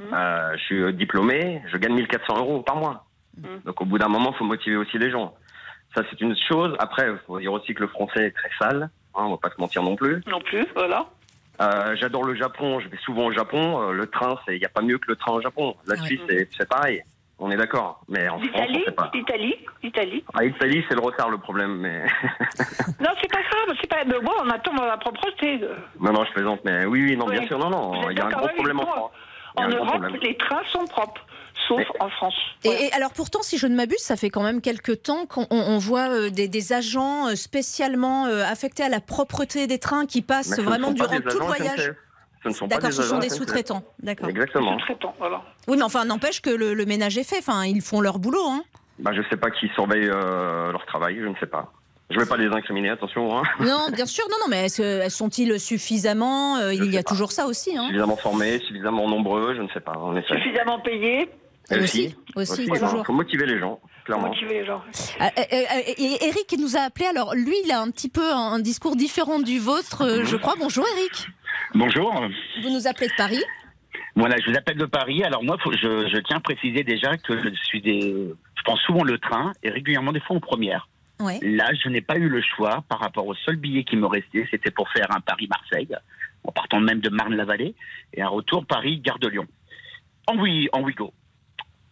Euh, 0.00 0.56
je 0.56 0.62
suis 0.64 0.92
diplômé, 0.94 1.62
je 1.72 1.76
gagne 1.76 1.94
1400 1.94 2.36
euros 2.38 2.62
par 2.62 2.76
mois. 2.76 3.06
Mmh. 3.38 3.46
Donc 3.64 3.80
au 3.80 3.84
bout 3.84 3.98
d'un 3.98 4.08
moment, 4.08 4.30
il 4.34 4.36
faut 4.38 4.44
motiver 4.44 4.76
aussi 4.76 4.98
les 4.98 5.10
gens. 5.10 5.34
Ça, 5.94 6.02
c'est 6.10 6.20
une 6.20 6.36
chose. 6.48 6.74
Après, 6.80 7.08
il 7.08 7.18
faut 7.26 7.38
dire 7.38 7.52
aussi 7.52 7.72
que 7.74 7.82
le 7.82 7.88
français 7.88 8.26
est 8.26 8.30
très 8.32 8.50
sale. 8.58 8.90
Hein, 9.14 9.22
on 9.26 9.30
va 9.30 9.36
pas 9.36 9.50
se 9.50 9.60
mentir 9.60 9.84
non 9.84 9.94
plus. 9.94 10.20
Non 10.26 10.40
plus, 10.40 10.66
voilà. 10.74 11.06
Euh, 11.60 11.94
J'adore 11.96 12.24
le 12.24 12.34
Japon, 12.34 12.80
je 12.80 12.88
vais 12.88 12.96
souvent 12.98 13.26
au 13.26 13.32
Japon. 13.32 13.80
Euh, 13.80 13.92
le 13.92 14.06
train, 14.06 14.36
il 14.48 14.58
n'y 14.58 14.64
a 14.64 14.68
pas 14.68 14.82
mieux 14.82 14.98
que 14.98 15.06
le 15.08 15.16
train 15.16 15.32
au 15.32 15.40
Japon. 15.40 15.76
La 15.86 15.94
Ouais. 15.94 16.00
Suisse, 16.02 16.20
c'est- 16.28 16.48
c'est 16.56 16.68
pareil. 16.68 17.02
On 17.38 17.50
est 17.50 17.56
d'accord. 17.56 18.00
Mais 18.08 18.28
en 18.28 18.38
France, 18.38 18.48
on 18.54 18.60
L'Italie, 18.60 18.82
sait 18.86 18.92
pas. 18.92 19.10
l'Italie, 19.12 19.56
l'Italie. 19.82 20.24
Ah, 20.34 20.44
Italie, 20.44 20.84
c'est 20.88 20.94
le 20.94 21.00
retard 21.00 21.30
le 21.30 21.38
problème. 21.38 21.76
Mais 21.78 22.04
Non, 23.00 23.10
c'est 23.20 23.30
pas 23.30 23.40
grave, 23.42 23.76
c'est 23.80 23.88
pas. 23.90 24.04
Mais 24.06 24.20
bon, 24.20 24.32
on 24.44 24.48
attend 24.50 24.72
la 24.84 24.96
propreté. 24.96 25.60
non, 26.00 26.12
non, 26.12 26.24
je 26.24 26.32
plaisante. 26.32 26.60
Mais 26.64 26.86
oui, 26.86 27.04
oui, 27.04 27.16
non, 27.16 27.26
bien 27.26 27.44
sûr, 27.46 27.58
non, 27.58 27.70
non. 27.70 28.08
Il 28.10 28.16
y 28.18 28.20
a 28.20 28.26
un 28.26 28.30
gros 28.30 28.48
problème 28.48 28.80
en 28.80 28.86
France. 28.86 29.10
En 29.56 29.68
Europe, 29.68 30.04
les 30.22 30.36
trains 30.36 30.62
sont 30.72 30.84
propres, 30.86 31.24
sauf 31.68 31.80
en 32.00 32.08
France. 32.10 32.34
Et, 32.64 32.68
et 32.86 32.92
alors 32.92 33.12
pourtant, 33.12 33.42
si 33.42 33.58
je 33.58 33.66
ne 33.66 33.74
m'abuse, 33.74 33.98
ça 34.00 34.16
fait 34.16 34.30
quand 34.30 34.42
même 34.42 34.60
quelques 34.60 35.02
temps 35.02 35.26
qu'on 35.26 35.46
on- 35.50 35.60
on 35.74 35.78
voit 35.78 36.08
euh, 36.10 36.30
des, 36.30 36.48
des 36.48 36.72
agents 36.72 37.28
euh, 37.28 37.34
spécialement 37.34 38.26
euh, 38.26 38.42
affectés 38.44 38.82
à 38.82 38.88
la 38.88 39.00
propreté 39.00 39.66
des 39.66 39.78
trains 39.78 40.06
qui 40.06 40.22
passent 40.22 40.54
ce 40.56 40.60
ne 40.60 40.66
vraiment 40.66 40.90
durant 40.92 41.20
tout 41.20 41.38
le 41.38 41.44
voyage. 41.46 41.94
Ce 42.42 42.48
ne 42.48 42.54
sont 42.54 42.68
pas 42.68 42.74
D'accord, 42.76 42.90
des 42.90 42.96
ce 42.96 43.02
sont 43.02 43.18
des 43.18 43.30
sous-traitants. 43.30 43.82
D'accord. 44.02 44.28
Exactement. 44.28 44.78
Sous-traitants, 44.78 45.14
voilà. 45.18 45.42
Oui, 45.66 45.76
mais 45.78 45.82
enfin, 45.82 46.04
n'empêche 46.04 46.42
que 46.42 46.50
le, 46.50 46.74
le 46.74 46.84
ménage 46.84 47.16
est 47.16 47.24
fait. 47.24 47.38
Enfin, 47.38 47.64
ils 47.64 47.80
font 47.80 48.00
leur 48.02 48.18
boulot. 48.18 48.46
Hein. 48.46 48.62
Bah, 48.98 49.12
je 49.16 49.22
sais 49.30 49.36
pas 49.38 49.50
qui 49.50 49.68
surveille 49.74 50.08
euh, 50.10 50.70
leur 50.70 50.84
travail, 50.86 51.16
je 51.20 51.26
ne 51.26 51.34
sais 51.40 51.46
pas. 51.46 51.72
Je 52.10 52.18
vais 52.20 52.26
pas 52.26 52.36
les 52.36 52.48
incriminer, 52.48 52.90
attention. 52.90 53.38
Hein. 53.38 53.42
Non, 53.60 53.86
bien 53.90 54.04
sûr, 54.04 54.24
non, 54.30 54.36
non, 54.42 54.46
mais 54.50 54.68
sont-ils 55.08 55.58
suffisamment 55.58 56.58
euh, 56.58 56.74
Il 56.74 56.92
y 56.92 56.98
a 56.98 57.02
toujours 57.02 57.32
ça 57.32 57.46
aussi. 57.46 57.76
Hein. 57.78 57.86
Suffisamment 57.86 58.16
formés, 58.16 58.58
suffisamment 58.58 59.08
nombreux, 59.08 59.54
je 59.56 59.62
ne 59.62 59.68
sais 59.68 59.80
pas. 59.80 59.94
Suffisamment 60.28 60.80
payés 60.80 61.30
Aussi, 61.70 62.14
aussi, 62.36 62.62
il 62.64 62.68
toujours. 62.68 63.06
faut 63.06 63.12
motiver 63.12 63.46
les 63.46 63.58
gens, 63.58 63.80
clairement. 64.04 64.28
motiver 64.28 64.60
les 64.60 64.66
gens. 64.66 64.82
Euh, 65.20 65.24
euh, 65.24 65.42
euh, 65.52 65.80
et 65.96 66.24
Eric 66.26 66.54
nous 66.58 66.76
a 66.76 66.80
appelé. 66.80 67.06
Alors, 67.06 67.34
lui, 67.34 67.54
il 67.64 67.72
a 67.72 67.80
un 67.80 67.90
petit 67.90 68.10
peu 68.10 68.32
un, 68.32 68.52
un 68.52 68.58
discours 68.58 68.96
différent 68.96 69.38
du 69.40 69.58
vôtre, 69.58 70.02
euh, 70.02 70.24
je 70.24 70.36
crois. 70.36 70.54
Bonjour, 70.58 70.84
Eric. 70.98 71.28
Bonjour. 71.74 72.12
Vous 72.62 72.70
nous 72.70 72.86
appelez 72.86 73.08
de 73.08 73.14
Paris. 73.16 73.42
Voilà, 74.16 74.36
je 74.44 74.50
vous 74.50 74.56
appelle 74.56 74.76
de 74.76 74.84
Paris. 74.86 75.24
Alors 75.24 75.42
moi, 75.42 75.56
faut- 75.62 75.72
je, 75.72 76.08
je 76.12 76.18
tiens 76.20 76.36
à 76.36 76.40
préciser 76.40 76.84
déjà 76.84 77.16
que 77.16 77.36
je 77.42 77.48
suis 77.64 77.80
des, 77.80 78.00
je 78.02 78.62
prends 78.64 78.76
souvent 78.76 79.02
le 79.02 79.18
train 79.18 79.52
et 79.62 79.70
régulièrement 79.70 80.12
des 80.12 80.20
fois 80.20 80.36
en 80.36 80.40
première. 80.40 80.88
Ouais. 81.20 81.38
Là, 81.42 81.70
je 81.82 81.88
n'ai 81.88 82.00
pas 82.02 82.16
eu 82.16 82.28
le 82.28 82.42
choix 82.42 82.84
par 82.88 82.98
rapport 83.00 83.26
au 83.26 83.34
seul 83.34 83.56
billet 83.56 83.84
qui 83.84 83.96
me 83.96 84.06
restait, 84.06 84.46
c'était 84.50 84.70
pour 84.70 84.88
faire 84.90 85.06
un 85.10 85.20
Paris-Marseille, 85.20 85.88
en 86.44 86.52
partant 86.52 86.80
même 86.80 87.00
de 87.00 87.08
Marne-la-Vallée, 87.08 87.74
et 88.12 88.20
un 88.22 88.28
retour 88.28 88.66
Paris-Gare 88.66 89.18
de 89.20 89.28
Lyon. 89.28 89.46
En 90.26 90.36
oui, 90.38 90.68
en 90.72 90.82
Ouigo. 90.82 91.12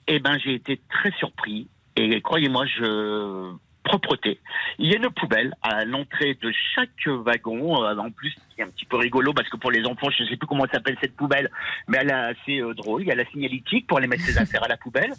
Eh 0.08 0.18
ben, 0.18 0.38
j'ai 0.38 0.54
été 0.54 0.80
très 0.90 1.10
surpris 1.12 1.68
et 1.96 2.20
croyez-moi, 2.20 2.66
je 2.66 3.52
propreté. 3.84 4.38
Il 4.78 4.86
y 4.90 4.94
a 4.94 4.96
une 4.98 5.10
poubelle 5.10 5.54
à 5.60 5.84
l'entrée 5.84 6.34
de 6.40 6.52
chaque 6.74 7.06
wagon. 7.06 7.84
Euh, 7.84 7.96
En 7.96 8.10
plus, 8.12 8.32
c'est 8.56 8.62
un 8.62 8.68
petit 8.70 8.84
peu 8.84 8.96
rigolo 8.96 9.32
parce 9.32 9.48
que 9.48 9.56
pour 9.56 9.70
les 9.72 9.84
enfants, 9.86 10.08
je 10.10 10.22
ne 10.22 10.28
sais 10.28 10.36
plus 10.36 10.46
comment 10.46 10.66
s'appelle 10.72 10.96
cette 11.00 11.16
poubelle, 11.16 11.50
mais 11.88 11.98
elle 12.00 12.10
est 12.10 12.12
assez 12.12 12.60
euh, 12.60 12.74
drôle. 12.74 13.02
Il 13.02 13.08
y 13.08 13.12
a 13.12 13.16
la 13.16 13.24
signalétique 13.26 13.86
pour 13.88 13.98
aller 13.98 14.06
mettre 14.06 14.22
ses 14.22 14.38
affaires 14.38 14.62
à 14.64 14.68
la 14.68 14.76
poubelle. 14.76 15.12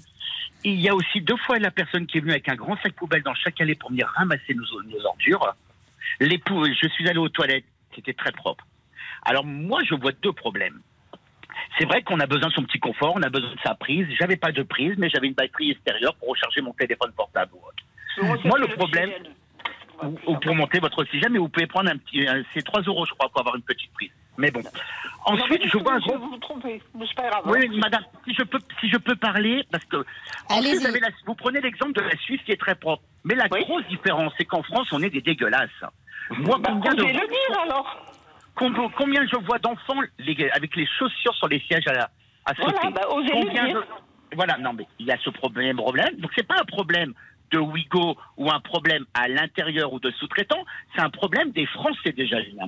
Il 0.64 0.80
y 0.80 0.88
a 0.88 0.96
aussi 0.96 1.20
deux 1.20 1.36
fois 1.38 1.60
la 1.60 1.72
personne 1.72 2.08
qui 2.08 2.18
est 2.20 2.22
venue 2.22 2.32
avec 2.32 2.48
un 2.48 2.56
grand 2.56 2.78
sac 2.78 2.94
poubelle 2.94 3.22
dans 3.24 3.36
chaque 3.36 3.60
allée 3.60 3.76
pour 3.76 3.90
venir 3.90 4.08
ramasser 4.16 4.54
nos, 4.56 4.82
nos 4.84 5.06
ordures. 5.06 5.54
Les 6.22 6.38
pou- 6.38 6.66
je 6.66 6.88
suis 6.88 7.08
allé 7.10 7.20
aux 7.20 7.30
toilettes, 7.30 7.66
c'était 7.96 8.14
très 8.14 8.32
propre. 8.32 8.66
Alors 9.24 9.46
moi, 9.46 9.82
je 9.84 9.94
vois 9.94 10.14
deux 10.22 10.32
problèmes. 10.34 10.80
C'est 11.78 11.86
vrai 11.86 12.02
qu'on 12.04 12.20
a 12.20 12.26
besoin 12.28 12.50
de 12.50 12.54
son 12.54 12.64
petit 12.64 12.80
confort, 12.80 13.14
on 13.16 13.22
a 13.24 13.30
besoin 13.30 13.52
de 13.52 13.60
sa 13.66 13.74
prise. 13.76 14.08
J'avais 14.20 14.36
pas 14.38 14.52
de 14.52 14.64
prise, 14.64 14.94
mais 14.98 15.10
j'avais 15.10 15.28
une 15.28 15.34
batterie 15.34 15.72
extérieure 15.72 16.16
pour 16.16 16.30
recharger 16.30 16.62
mon 16.62 16.74
téléphone 16.74 17.12
portable. 17.14 17.52
Moi, 18.44 18.60
le 18.60 18.68
problème, 18.68 19.12
ou, 20.04 20.18
ou 20.28 20.38
pour 20.38 20.56
monter 20.56 20.80
votre 20.80 21.00
oxygène, 21.00 21.32
mais 21.34 21.40
vous 21.40 21.50
pouvez 21.50 21.68
prendre 21.68 21.90
un 21.90 21.98
petit, 21.98 22.28
c'est 22.54 22.64
3 22.64 22.82
euros, 22.82 23.06
je 23.06 23.14
crois, 23.14 23.30
pour 23.30 23.40
avoir 23.42 23.56
une 23.56 23.62
petite 23.64 23.92
prise. 23.94 24.12
Mais 24.38 24.50
bon. 24.52 24.62
Ensuite, 25.26 25.62
je 25.68 25.78
vois 25.78 25.94
un 25.94 26.00
gros 26.00 26.18
Vous 26.18 26.30
vous 26.32 26.38
trompez, 26.38 26.82
mais 26.96 27.06
c'est 27.08 27.16
pas 27.16 27.30
grave. 27.30 27.44
oui, 27.46 27.70
madame, 27.78 28.04
si 28.28 28.34
je 28.34 28.44
peux, 28.44 28.58
si 28.80 28.90
je 28.90 28.98
peux 28.98 29.16
parler, 29.16 29.64
parce 29.72 29.86
que 29.86 29.98
vous, 29.98 30.86
avez 30.88 31.00
la- 31.00 31.10
vous 31.26 31.36
prenez 31.36 31.62
l'exemple 31.62 31.94
de 31.94 32.02
la 32.02 32.18
Suisse 32.18 32.42
qui 32.46 32.52
est 32.52 32.60
très 32.60 32.76
propre. 32.76 33.04
Mais 33.24 33.36
la 33.36 33.48
grosse 33.48 33.86
différence, 33.88 34.34
c'est 34.38 34.46
qu'en 34.46 34.64
France, 34.64 34.92
on 34.92 35.02
est 35.04 35.12
des 35.12 35.22
dégueulasses. 35.22 35.70
Moi, 36.32 36.58
Bah, 36.60 36.70
combien 36.74 36.94
de 36.96 37.04
le 37.04 37.12
dire 37.12 37.60
alors. 37.64 38.06
Combien, 38.56 38.90
combien 38.98 39.26
je 39.28 39.38
vois 39.46 39.60
d'enfants 39.60 40.00
avec 40.54 40.76
les 40.76 40.88
chaussures 40.98 41.36
sur 41.36 41.48
les 41.48 41.60
sièges 41.62 41.88
à, 41.88 41.94
la- 41.94 42.10
à 42.46 42.54
sauter 42.56 42.74
Voilà, 42.82 42.90
bah, 42.92 43.10
osez 43.10 43.28
le 43.28 43.32
Combien 43.46 43.66
dire. 43.68 43.84
je- 44.32 44.36
Voilà, 44.36 44.58
non, 44.58 44.74
mais 44.74 44.86
il 45.00 45.06
y 45.06 45.12
a 45.12 45.18
ce 45.20 45.30
problème, 45.30 45.78
problème. 45.78 46.16
Donc, 46.18 46.32
c'est 46.36 46.48
pas 46.48 46.60
un 46.60 46.66
problème 46.66 47.14
de 47.52 47.60
Ouigo 47.60 48.18
ou 48.38 48.50
un 48.50 48.60
problème 48.62 49.06
à 49.14 49.28
l'intérieur 49.28 49.94
ou 49.94 50.00
de 50.00 50.10
sous-traitants, 50.12 50.66
c'est 50.96 51.02
un 51.02 51.12
problème 51.12 51.52
des 51.52 51.68
Français 51.68 52.12
déjà, 52.12 52.42
Julien. 52.42 52.68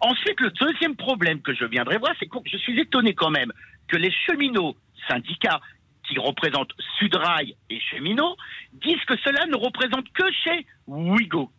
Ensuite, 0.00 0.40
le 0.40 0.50
deuxième 0.50 0.96
problème 0.96 1.40
que 1.40 1.54
je 1.54 1.64
viendrai 1.64 1.98
voir, 1.98 2.12
c'est 2.18 2.26
que 2.26 2.38
je 2.44 2.56
suis 2.56 2.78
étonné 2.80 3.14
quand 3.14 3.30
même 3.30 3.52
que 3.86 3.96
les 3.96 4.10
cheminots, 4.10 4.76
syndicats 5.08 5.60
qui 6.08 6.18
représentent 6.18 6.72
Sudrail 6.98 7.54
et 7.70 7.78
cheminots, 7.80 8.36
disent 8.72 9.04
que 9.06 9.16
cela 9.18 9.46
ne 9.46 9.56
représente 9.56 10.10
que 10.12 10.24
chez 10.32 10.66
Ouigo. 10.88 11.50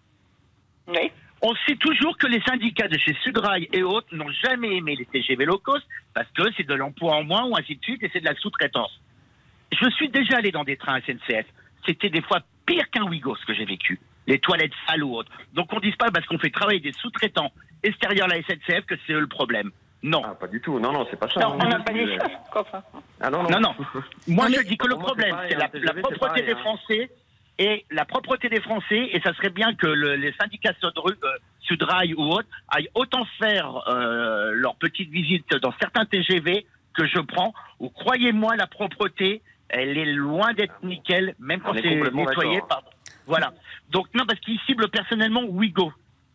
On 1.48 1.54
sait 1.68 1.76
toujours 1.76 2.18
que 2.18 2.26
les 2.26 2.42
syndicats 2.42 2.88
de 2.88 2.98
chez 2.98 3.14
Sudrail 3.22 3.70
et 3.72 3.84
autres 3.84 4.08
n'ont 4.14 4.32
jamais 4.44 4.78
aimé 4.78 4.96
les 4.96 5.06
TGV 5.06 5.46
low 5.46 5.60
cost 5.60 5.86
parce 6.16 6.28
que 6.32 6.42
c'est 6.58 6.66
de 6.66 6.74
l'emploi 6.74 7.18
en 7.18 7.24
moins 7.24 7.44
ou 7.46 7.56
ainsi 7.56 7.76
de 7.76 7.84
suite 7.84 8.02
et 8.02 8.10
c'est 8.12 8.20
de 8.20 8.26
la 8.26 8.34
sous-traitance. 8.34 9.00
Je 9.72 9.88
suis 9.92 10.10
déjà 10.10 10.38
allé 10.38 10.50
dans 10.50 10.64
des 10.64 10.76
trains 10.76 11.00
SNCF. 11.02 11.46
C'était 11.86 12.10
des 12.10 12.24
fois 12.24 12.40
pire 12.66 12.90
qu'un 12.90 13.04
Ouigo 13.04 13.36
ce 13.36 13.46
que 13.46 13.54
j'ai 13.54 13.66
vécu. 13.66 14.00
Les 14.26 14.40
toilettes 14.40 14.74
sales 14.88 15.04
ou 15.04 15.16
autres. 15.16 15.32
Donc 15.54 15.72
on 15.72 15.76
ne 15.76 15.82
dise 15.82 15.96
pas 15.98 16.10
parce 16.10 16.26
qu'on 16.26 16.40
fait 16.40 16.50
travailler 16.50 16.80
des 16.80 16.94
sous-traitants 16.94 17.52
extérieurs 17.84 18.26
à 18.26 18.36
la 18.36 18.42
SNCF 18.42 18.88
que 18.88 18.96
c'est 19.06 19.14
eux 19.14 19.20
le 19.20 19.28
problème. 19.28 19.70
Non. 20.02 20.24
pas 20.40 20.48
du 20.48 20.60
tout. 20.62 20.80
Non, 20.80 20.94
non, 20.94 21.06
c'est 21.12 21.20
pas 21.20 21.30
ça. 21.30 21.42
Non, 21.42 21.58
on 21.62 21.68
n'a 21.68 21.80
pas 21.80 21.94
dit 21.94 22.08
ça. 22.18 22.84
Ah 23.22 23.30
non, 23.30 23.44
non. 23.44 23.50
Non, 23.52 23.60
non. 23.60 23.76
Moi, 24.28 24.50
Non, 24.50 24.56
je 24.58 24.68
dis 24.68 24.78
que 24.78 24.88
le 24.88 24.96
problème, 24.96 25.36
c'est 25.48 25.56
la, 25.56 25.68
propreté 25.68 26.20
pareil, 26.20 26.44
des 26.44 26.52
hein. 26.54 27.06
Et 27.58 27.86
la 27.90 28.06
propreté 28.06 28.50
des 28.50 28.60
Français. 28.62 29.10
Et 29.14 29.22
ça 29.22 29.34
serait 29.36 29.50
bien 29.50 29.74
que 29.76 29.88
le- 29.88 30.16
les 30.16 30.34
syndicats 30.34 30.74
euh, 30.84 31.12
Sudrail 31.62 32.14
ou 32.16 32.24
autres 32.24 32.50
aillent 32.68 32.90
autant 32.96 33.26
faire 33.40 33.84
euh, 33.88 34.52
leur 34.54 34.76
petite 34.76 35.10
visite 35.10 35.50
dans 35.62 35.74
certains 35.80 36.06
TGV 36.06 36.66
que 36.94 37.06
je 37.08 37.20
prends. 37.20 37.54
Ou 37.80 37.90
croyez-moi, 37.90 38.56
la 38.56 38.68
propreté, 38.68 39.42
elle 39.70 39.98
est 39.98 40.06
loin 40.14 40.54
d'être 40.54 40.76
nickel, 40.84 41.36
même 41.40 41.62
quand 41.62 41.74
c'est 41.74 41.96
nettoyé. 42.12 42.62
Voilà. 43.26 43.54
Donc 43.90 44.08
non, 44.14 44.26
parce 44.26 44.40
qu'ils 44.42 44.60
ciblent 44.66 44.90
personnellement 44.90 45.44
Ouigo. 45.44 45.92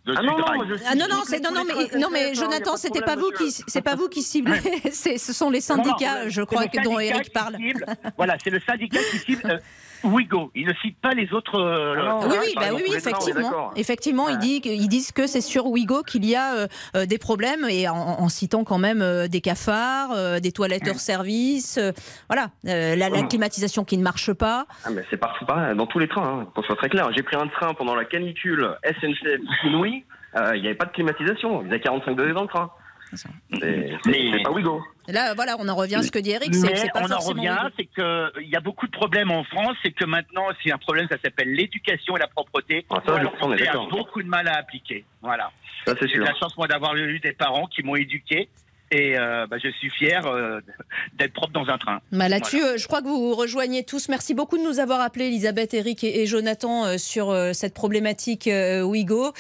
De 0.07 0.15
Ah 0.17 0.23
non, 0.23 0.39
non, 0.39 0.47
je 0.67 0.75
Ah 0.89 0.95
non 0.95 1.05
non 1.11 1.21
c'est 1.27 1.41
non 1.41 1.53
non 1.53 1.63
mais 1.63 1.99
non 1.99 2.09
mais 2.11 2.35
Jonathan 2.35 2.79
c'était 2.79 3.03
pas 3.03 3.17
vous 3.17 3.31
qui 3.33 3.51
c'est 3.51 3.83
pas 3.83 3.97
vous 3.97 4.09
qui 4.09 4.23
ciblez 4.23 4.59
ce 4.93 5.33
sont 5.35 5.51
les 5.51 5.61
syndicats 5.61 6.27
je 6.31 6.41
crois 6.41 6.69
que 6.69 6.83
dont 6.83 6.99
Eric 6.99 7.31
parle. 7.35 7.57
cible- 7.57 7.85
voilà, 8.17 8.37
c'est 8.43 8.49
le 8.49 8.61
syndicat 8.61 8.99
qui 9.11 9.19
cible 9.19 9.43
euh, 9.45 9.59
Ouigo. 10.05 10.51
Il 10.55 10.67
ne 10.67 10.73
cite 10.83 10.99
pas 11.01 11.11
les 11.11 11.33
autres. 11.33 11.59
euh, 11.59 11.95
Ah 11.99 12.19
Oui, 12.29 12.37
oui, 12.41 12.53
bah 12.57 12.67
oui, 12.75 12.83
oui, 12.89 12.95
effectivement. 12.97 13.71
Effectivement, 13.77 14.29
ils, 14.29 14.39
disent, 14.39 14.61
ils 14.65 14.89
disent 14.89 15.13
que 15.13 15.27
c'est 15.27 15.41
sur 15.41 15.67
Ouigo 15.67 16.03
qu'il 16.03 16.25
y 16.25 16.35
a 16.37 16.55
euh, 16.55 16.67
euh, 16.97 17.07
des 17.07 17.19
problèmes 17.19 17.67
et 17.69 17.89
en, 17.89 17.95
en 17.97 18.29
citant 18.29 18.65
quand 18.65 18.79
même 18.79 19.03
euh, 19.03 19.29
des 19.29 19.41
cafards, 19.41 20.11
euh, 20.13 20.41
des 20.41 20.53
toilettes 20.53 20.89
hors 20.89 20.99
service, 21.01 21.79
euh, 21.79 21.93
voilà, 22.29 22.51
euh, 22.67 22.97
la, 22.97 23.09
la 23.09 23.21
Ouais. 23.21 23.29
climatisation 23.29 23.85
qui 23.85 23.99
ne 23.99 24.03
marche 24.03 24.33
pas. 24.33 24.67
Ah, 24.85 24.91
mais 24.91 25.05
c'est 25.11 25.17
partout 25.17 25.45
pareil, 25.45 25.77
dans 25.77 25.87
tous 25.87 25.99
les 25.99 26.09
trains, 26.09 26.41
hein, 26.43 26.49
qu'on 26.55 26.63
soit 26.63 26.77
très 26.77 26.89
clair. 26.89 27.11
J'ai 27.15 27.23
pris 27.23 27.37
un 27.37 27.47
train 27.49 27.75
pendant 27.75 27.95
la 27.95 28.05
canicule 28.05 28.75
SNCF 28.85 29.41
Inouï, 29.65 30.05
euh, 30.37 30.53
il 30.57 30.63
n'y 30.63 30.69
avait 30.69 30.77
pas 30.77 30.87
de 30.87 30.93
climatisation, 30.93 31.61
il 31.63 31.67
faisait 31.69 31.81
45 31.81 32.15
degrés 32.17 32.33
dans 32.33 32.43
le 32.43 32.49
train. 32.49 32.71
C'est 33.17 34.43
pas 34.43 34.51
Ouigo. 34.51 34.83
Là, 35.09 35.35
voilà, 35.35 35.57
on 35.59 35.69
en 35.69 35.75
revient 35.75 35.97
à 35.97 36.03
ce 36.03 36.11
que 36.11 36.19
dit 36.19 36.31
Eric, 36.31 36.55
Mais 36.55 36.89
pas 36.93 37.03
on 37.03 37.11
en 37.11 37.19
revient, 37.19 37.59
c'est 37.77 37.87
qu'il 37.87 38.49
y 38.49 38.57
a 38.57 38.61
beaucoup 38.61 38.87
de 38.87 38.93
problèmes 38.93 39.31
en 39.31 39.45
France, 39.45 39.77
c'est 39.83 39.93
que 39.93 40.05
maintenant, 40.05 40.47
c'est 40.63 40.73
un 40.73 40.79
problème, 40.79 41.07
ça 41.11 41.17
s'appelle 41.23 41.53
l'éducation 41.53 42.17
et 42.17 42.21
la 42.21 42.29
propreté. 42.29 42.87
Ah, 42.91 43.03
ça, 43.05 43.15
on 43.43 43.53
a 43.53 43.87
beaucoup 43.91 44.23
de 44.23 44.29
mal 44.29 44.47
à 44.49 44.57
appliquer. 44.57 45.05
Voilà. 45.23 45.51
J'ai 45.87 46.19
la 46.19 46.35
chance, 46.35 46.57
moi, 46.57 46.69
d'avoir 46.69 46.95
eu 46.97 47.19
des 47.21 47.33
parents 47.33 47.67
qui 47.67 47.83
m'ont 47.83 47.97
éduqué. 47.97 48.49
Et 48.93 49.17
euh, 49.19 49.47
bah, 49.47 49.57
je 49.63 49.69
suis 49.71 49.91
fier 49.91 50.27
euh, 50.27 50.61
d'être 51.19 51.33
propre 51.33 51.53
dans 51.53 51.69
un 51.69 51.79
train. 51.79 52.01
Bah, 52.11 52.29
Là-dessus, 52.29 52.63
euh, 52.63 52.77
je 52.77 52.87
crois 52.87 53.03
que 53.03 53.07
vous 53.07 53.29
vous 53.29 53.35
rejoignez 53.35 53.85
tous. 53.85 54.09
Merci 54.09 54.35
beaucoup 54.35 54.59
de 54.59 54.65
nous 54.65 54.81
avoir 54.81 55.01
appelés, 55.01 55.27
Elisabeth, 55.27 55.75
Eric 55.75 56.03
et, 56.03 56.23
et 56.23 56.27
Jonathan, 56.27 56.85
euh, 56.85 56.99
sur 56.99 57.31
euh, 57.31 57.53
cette 57.53 57.73
problématique 57.75 58.49
euh, 58.49 58.83
Ouigo. 58.83 59.33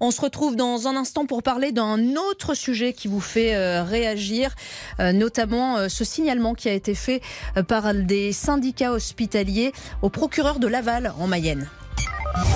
On 0.00 0.10
se 0.10 0.20
retrouve 0.20 0.56
dans 0.56 0.88
un 0.88 0.96
instant 0.96 1.26
pour 1.26 1.42
parler 1.42 1.72
d'un 1.72 2.16
autre 2.16 2.54
sujet 2.54 2.92
qui 2.94 3.08
vous 3.08 3.20
fait 3.20 3.54
euh, 3.54 3.82
réagir, 3.82 4.54
euh, 5.00 5.12
notamment 5.12 5.76
euh, 5.76 5.88
ce 5.88 6.04
signalement 6.04 6.54
qui 6.54 6.68
a 6.68 6.72
été 6.72 6.94
fait 6.94 7.20
euh, 7.56 7.62
par 7.62 7.92
des 7.92 8.32
syndicats 8.32 8.92
hospitaliers 8.92 9.72
au 10.02 10.08
procureur 10.08 10.58
de 10.58 10.66
Laval 10.66 11.12
en 11.18 11.26
Mayenne. 11.26 11.68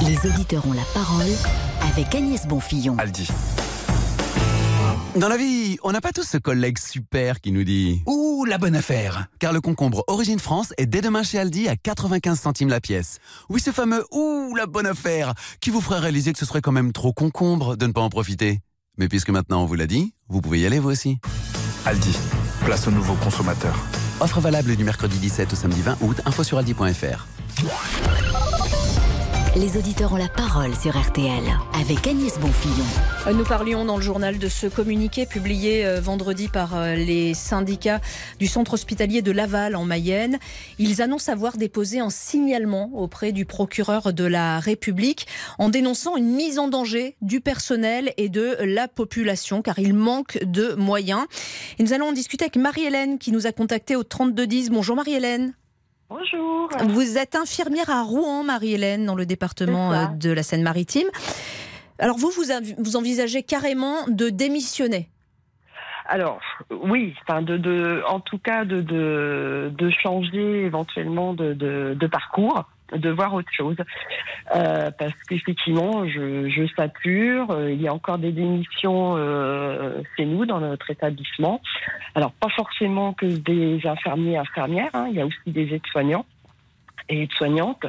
Les 0.06 0.16
auditeurs 0.28 0.66
ont 0.66 0.72
la 0.72 0.82
parole 0.94 1.30
avec 1.92 2.14
Agnès 2.14 2.46
Bonfillon. 2.46 2.96
Aldi. 2.98 3.28
Dans 5.18 5.28
la 5.28 5.36
vie, 5.36 5.78
on 5.82 5.90
n'a 5.90 6.00
pas 6.00 6.12
tous 6.12 6.22
ce 6.22 6.38
collègue 6.38 6.78
super 6.78 7.40
qui 7.40 7.50
nous 7.50 7.64
dit 7.64 8.02
Ouh, 8.06 8.44
la 8.44 8.56
bonne 8.56 8.76
affaire 8.76 9.26
Car 9.40 9.52
le 9.52 9.60
concombre 9.60 10.04
Origine 10.06 10.38
France 10.38 10.72
est 10.78 10.86
dès 10.86 11.00
demain 11.00 11.24
chez 11.24 11.40
Aldi 11.40 11.66
à 11.66 11.74
95 11.74 12.38
centimes 12.38 12.68
la 12.68 12.80
pièce. 12.80 13.18
Oui, 13.48 13.60
ce 13.60 13.72
fameux 13.72 14.04
Ouh, 14.12 14.54
la 14.54 14.66
bonne 14.66 14.86
affaire 14.86 15.34
qui 15.60 15.70
vous 15.70 15.80
ferait 15.80 15.98
réaliser 15.98 16.32
que 16.32 16.38
ce 16.38 16.44
serait 16.44 16.60
quand 16.60 16.70
même 16.70 16.92
trop 16.92 17.12
concombre 17.12 17.76
de 17.76 17.88
ne 17.88 17.92
pas 17.92 18.00
en 18.00 18.10
profiter. 18.10 18.60
Mais 18.96 19.08
puisque 19.08 19.30
maintenant 19.30 19.62
on 19.62 19.66
vous 19.66 19.74
l'a 19.74 19.88
dit, 19.88 20.14
vous 20.28 20.40
pouvez 20.40 20.60
y 20.60 20.66
aller 20.66 20.78
vous 20.78 20.90
aussi. 20.90 21.18
Aldi, 21.84 22.16
place 22.64 22.86
au 22.86 22.92
nouveau 22.92 23.14
consommateur. 23.14 23.74
Offre 24.20 24.38
valable 24.38 24.76
du 24.76 24.84
mercredi 24.84 25.18
17 25.18 25.52
au 25.52 25.56
samedi 25.56 25.82
20 25.82 25.98
août, 26.00 26.20
info 26.26 26.44
sur 26.44 26.58
aldi.fr. 26.58 27.26
Les 29.56 29.76
auditeurs 29.76 30.12
ont 30.12 30.16
la 30.16 30.28
parole 30.28 30.74
sur 30.74 30.98
RTL 30.98 31.42
avec 31.72 32.06
Agnès 32.06 32.38
Bonfillon. 32.38 32.84
Nous 33.32 33.44
parlions 33.44 33.84
dans 33.84 33.96
le 33.96 34.02
journal 34.02 34.38
de 34.38 34.48
ce 34.48 34.66
communiqué 34.66 35.26
publié 35.26 35.86
euh, 35.86 36.00
vendredi 36.00 36.48
par 36.48 36.76
euh, 36.76 36.94
les 36.94 37.34
syndicats 37.34 38.00
du 38.38 38.46
centre 38.46 38.74
hospitalier 38.74 39.22
de 39.22 39.32
Laval 39.32 39.74
en 39.74 39.84
Mayenne. 39.84 40.38
Ils 40.78 41.02
annoncent 41.02 41.32
avoir 41.32 41.56
déposé 41.56 41.98
un 41.98 42.10
signalement 42.10 42.90
auprès 42.94 43.32
du 43.32 43.46
procureur 43.46 44.12
de 44.12 44.24
la 44.24 44.60
République 44.60 45.26
en 45.58 45.70
dénonçant 45.70 46.16
une 46.16 46.34
mise 46.34 46.58
en 46.58 46.68
danger 46.68 47.16
du 47.22 47.40
personnel 47.40 48.12
et 48.16 48.28
de 48.28 48.56
la 48.60 48.86
population 48.86 49.62
car 49.62 49.78
il 49.78 49.94
manque 49.94 50.38
de 50.44 50.74
moyens. 50.74 51.24
Et 51.78 51.82
nous 51.82 51.92
allons 51.92 52.08
en 52.08 52.12
discuter 52.12 52.44
avec 52.44 52.56
Marie-Hélène 52.56 53.18
qui 53.18 53.32
nous 53.32 53.46
a 53.46 53.52
contacté 53.52 53.96
au 53.96 54.04
3210. 54.04 54.70
Bonjour 54.70 54.94
Marie-Hélène. 54.94 55.54
Bonjour. 56.10 56.70
Vous 56.88 57.18
êtes 57.18 57.34
infirmière 57.34 57.90
à 57.90 58.02
Rouen, 58.02 58.42
Marie-Hélène, 58.42 59.04
dans 59.04 59.14
le 59.14 59.26
département 59.26 59.92
euh, 59.92 60.06
de 60.06 60.30
la 60.30 60.42
Seine-Maritime. 60.42 61.06
Alors 61.98 62.16
vous, 62.16 62.30
vous, 62.30 62.44
vous 62.78 62.96
envisagez 62.96 63.42
carrément 63.42 64.06
de 64.08 64.30
démissionner? 64.30 65.10
Alors 66.06 66.40
oui, 66.70 67.14
enfin 67.20 67.42
de, 67.42 67.58
de, 67.58 68.02
en 68.08 68.20
tout 68.20 68.38
cas 68.38 68.64
de, 68.64 68.80
de, 68.80 69.70
de 69.76 69.90
changer 69.90 70.64
éventuellement 70.64 71.34
de, 71.34 71.52
de, 71.52 71.94
de 71.94 72.06
parcours 72.06 72.64
de 72.92 73.10
voir 73.10 73.34
autre 73.34 73.52
chose. 73.52 73.76
Euh, 74.54 74.90
parce 74.98 75.14
qu'effectivement, 75.28 76.06
je, 76.06 76.48
je 76.48 76.66
sature. 76.74 77.50
Euh, 77.50 77.72
il 77.72 77.80
y 77.82 77.88
a 77.88 77.94
encore 77.94 78.18
des 78.18 78.32
démissions 78.32 79.14
euh, 79.16 80.00
chez 80.16 80.24
nous, 80.24 80.46
dans 80.46 80.60
notre 80.60 80.90
établissement. 80.90 81.60
Alors, 82.14 82.32
pas 82.32 82.48
forcément 82.50 83.12
que 83.12 83.26
des 83.26 83.86
infirmiers, 83.86 84.36
infirmières. 84.36 84.90
Hein. 84.94 85.08
il 85.10 85.16
y 85.16 85.20
a 85.20 85.26
aussi 85.26 85.36
des 85.46 85.74
aides-soignants 85.74 86.24
et 87.08 87.22
aides-soignantes 87.22 87.86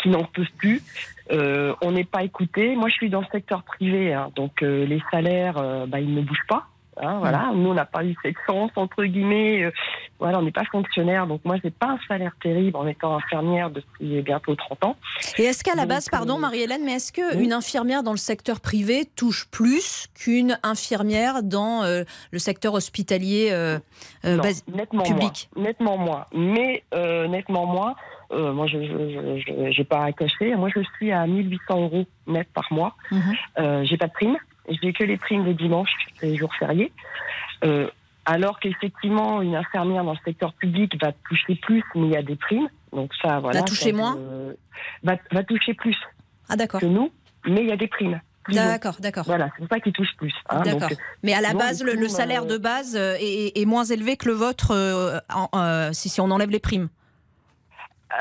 qui 0.00 0.08
n'en 0.08 0.24
peuvent 0.24 0.46
plus. 0.58 0.82
Euh, 1.30 1.74
on 1.82 1.92
n'est 1.92 2.04
pas 2.04 2.22
écouté. 2.22 2.74
Moi, 2.76 2.88
je 2.88 2.94
suis 2.94 3.10
dans 3.10 3.20
le 3.20 3.26
secteur 3.30 3.62
privé, 3.62 4.12
hein, 4.12 4.30
donc 4.34 4.62
euh, 4.62 4.86
les 4.86 5.02
salaires, 5.10 5.58
euh, 5.58 5.86
bah, 5.86 6.00
ils 6.00 6.14
ne 6.14 6.22
bougent 6.22 6.46
pas. 6.48 6.66
Hein, 7.00 7.18
voilà, 7.20 7.52
nous 7.54 7.70
on 7.70 7.74
n'a 7.74 7.84
pas 7.84 8.04
eu 8.04 8.16
cette 8.22 8.34
chance 8.44 8.72
entre 8.74 9.04
guillemets. 9.04 9.70
Voilà, 10.18 10.38
on 10.38 10.42
n'est 10.42 10.50
pas 10.52 10.64
fonctionnaire, 10.64 11.26
donc 11.26 11.44
moi 11.44 11.56
j'ai 11.62 11.70
pas 11.70 11.90
un 11.90 11.98
salaire 12.08 12.32
terrible 12.42 12.76
en 12.76 12.86
étant 12.86 13.16
infirmière 13.16 13.70
depuis 13.70 14.20
bientôt 14.22 14.54
30 14.54 14.84
ans. 14.84 14.96
Et 15.38 15.44
est-ce 15.44 15.62
qu'à 15.62 15.74
la 15.74 15.82
Donc, 15.82 15.90
base, 15.90 16.08
pardon 16.08 16.36
euh, 16.36 16.40
Marie-Hélène, 16.40 16.82
mais 16.84 16.94
est-ce 16.94 17.12
qu'une 17.12 17.38
oui. 17.38 17.52
infirmière 17.52 18.02
dans 18.02 18.10
le 18.12 18.18
secteur 18.18 18.60
privé 18.60 19.04
touche 19.16 19.48
plus 19.50 20.08
qu'une 20.14 20.58
infirmière 20.62 21.42
dans 21.42 21.84
euh, 21.84 22.04
le 22.32 22.38
secteur 22.38 22.74
hospitalier 22.74 23.50
euh, 23.52 23.78
euh, 24.24 24.36
Non, 24.36 24.42
nettement 24.76 25.02
public? 25.04 25.48
moins, 25.54 25.64
nettement 25.64 25.96
moins, 25.98 26.24
mais 26.32 26.82
euh, 26.94 27.28
nettement 27.28 27.66
moins. 27.66 27.94
Euh, 28.30 28.52
moi, 28.52 28.66
je 28.66 29.70
j'ai 29.70 29.84
pas 29.84 30.04
à 30.04 30.12
cacher. 30.12 30.54
Moi, 30.54 30.68
je 30.74 30.80
suis 30.96 31.12
à 31.12 31.26
1800 31.26 31.80
euros 31.80 32.04
net 32.26 32.46
par 32.52 32.66
mois. 32.70 32.94
Mhm. 33.10 33.22
Euh, 33.58 33.84
j'ai 33.84 33.96
pas 33.96 34.06
de 34.06 34.12
primes. 34.12 34.36
J'ai 34.82 34.92
que 34.92 35.04
les 35.04 35.16
primes 35.16 35.46
les 35.46 35.54
dimanches 35.54 35.94
et 36.22 36.26
les 36.26 36.36
jours 36.36 36.54
fériés. 36.54 36.92
Euh, 37.64 37.88
alors 38.28 38.60
qu'effectivement, 38.60 39.40
une 39.42 39.56
infirmière 39.56 40.04
dans 40.04 40.12
le 40.12 40.18
secteur 40.24 40.52
public 40.54 40.92
va 41.02 41.12
toucher 41.28 41.54
plus, 41.56 41.82
mais 41.94 42.06
il 42.08 42.12
y 42.12 42.16
a 42.16 42.22
des 42.22 42.36
primes. 42.36 42.68
Donc 42.92 43.10
ça, 43.22 43.40
voilà. 43.40 43.60
Va 43.60 43.64
toucher 43.66 43.92
moins 43.92 44.16
euh, 44.18 44.52
va, 45.02 45.16
va 45.32 45.42
toucher 45.44 45.74
plus 45.74 45.96
Ah 46.48 46.56
que 46.56 46.86
nous, 46.86 47.10
mais 47.46 47.62
il 47.62 47.68
y 47.68 47.72
a 47.72 47.76
des 47.76 47.88
primes. 47.88 48.20
D'accord, 48.50 48.96
d'accord. 49.00 49.24
Voilà, 49.26 49.50
c'est 49.52 49.66
pour 49.66 49.68
ça 49.76 49.80
qu'ils 49.80 49.92
touchent 49.92 50.16
plus. 50.16 50.32
hein. 50.48 50.62
D'accord. 50.62 50.88
Mais 51.22 51.34
à 51.34 51.40
la 51.42 51.52
base, 51.52 51.82
le, 51.82 52.08
salaire 52.08 52.44
euh, 52.44 52.46
de 52.46 52.56
base 52.56 52.96
euh, 52.96 53.14
est, 53.20 53.58
est 53.60 53.64
moins 53.66 53.84
élevé 53.84 54.16
que 54.16 54.26
le 54.28 54.34
vôtre 54.34 54.70
euh, 54.70 55.18
en- 55.34 55.48
euh, 55.54 55.90
si, 55.92 56.08
si 56.08 56.20
on 56.22 56.30
enlève 56.30 56.48
les 56.50 56.58
primes. 56.60 56.88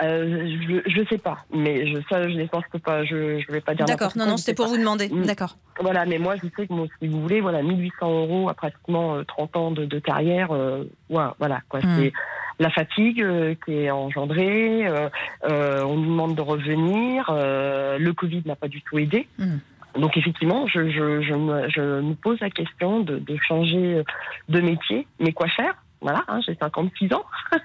Euh, 0.04 0.56
je, 0.68 0.90
je 0.90 1.02
sais 1.10 1.18
pas, 1.18 1.40
mais 1.54 1.88
je, 1.88 1.98
ça, 2.10 2.28
je 2.28 2.36
ne 2.36 2.46
pense 2.46 2.64
pas. 2.84 3.04
Je 3.06 3.16
ne 3.38 3.52
vais 3.52 3.62
pas 3.62 3.74
dire. 3.74 3.86
D'accord, 3.86 4.14
non, 4.16 4.26
non, 4.26 4.38
c'était 4.38 4.56
pour 4.56 4.66
pas. 4.66 4.72
vous 4.72 4.78
demander. 4.78 5.10
Mm. 5.10 5.26
D'accord. 5.26 5.58
Voilà, 5.80 6.06
mais 6.06 6.18
moi, 6.20 6.36
je 6.36 6.48
sais 6.56 6.68
que 6.68 6.74
moi, 6.74 6.86
si 7.02 7.08
vous 7.08 7.22
voulez, 7.22 7.42
voilà, 7.42 7.62
1800 7.64 8.10
euros 8.10 8.50
à 8.50 8.54
pratiquement 8.54 9.16
euh, 9.16 9.24
30 9.24 9.56
ans 9.58 9.72
de, 9.72 9.86
de 9.86 10.00
carrière, 10.00 10.52
euh, 10.52 10.84
ouais, 11.10 11.24
voilà, 11.40 11.62
quoi. 11.70 11.80
Mm. 11.80 11.98
C'est 12.00 12.14
la 12.60 12.70
fatigue 12.72 13.22
euh, 13.22 13.56
qui 13.66 13.74
est 13.74 13.92
engendrée. 13.92 14.88
euh, 14.88 15.10
euh, 15.50 15.84
on 15.84 15.96
nous 15.96 16.06
demande 16.12 16.36
de 16.36 16.42
revenir. 16.42 17.30
euh, 17.30 17.98
le 17.98 18.14
Covid 18.14 18.44
n'a 18.46 18.56
pas 18.56 18.68
du 18.68 18.82
tout 18.82 18.98
aidé. 19.00 19.28
Mm. 19.40 19.58
Donc 20.00 20.16
effectivement, 20.16 20.68
je, 20.68 20.90
je, 20.92 21.22
je, 21.22 21.34
me, 21.34 21.70
je 21.70 21.82
me 22.02 22.14
pose 22.14 22.40
la 22.40 22.52
question 22.52 23.00
de, 23.00 23.18
de 23.18 23.36
changer 23.48 24.04
de 24.48 24.62
métier, 24.62 25.08
mais 25.20 25.34
quoi 25.34 25.48
faire? 25.48 25.74
Voilà, 26.00 26.24
hein, 26.28 26.40
j'ai 26.46 26.56
56 26.56 27.12
ans, 27.14 27.26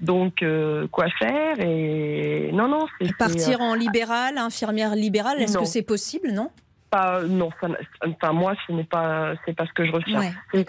donc 0.00 0.42
euh, 0.42 0.86
quoi 0.88 1.06
faire 1.18 1.60
Et 1.60 2.50
non, 2.52 2.66
non, 2.66 2.86
c'est 2.98 3.14
Partir 3.16 3.38
c'est, 3.40 3.54
euh, 3.56 3.58
en 3.58 3.74
libéral, 3.74 4.38
infirmière 4.38 4.94
libérale, 4.94 5.42
est-ce 5.42 5.54
Non. 5.54 5.60
que 5.60 5.66
c'est 5.66 5.82
possible, 5.82 6.30
non? 6.32 6.50
Pas, 6.90 7.20
non, 7.22 7.50
ça, 7.60 7.68
enfin 8.06 8.32
moi, 8.32 8.54
ce 8.66 8.72
n'est 8.72 8.84
pas, 8.84 9.34
c'est 9.44 9.54
pas 9.54 9.66
ce 9.66 9.72
que 9.74 9.84
je. 9.84 9.92
Ouais, 9.92 10.32
C'est 10.54 10.66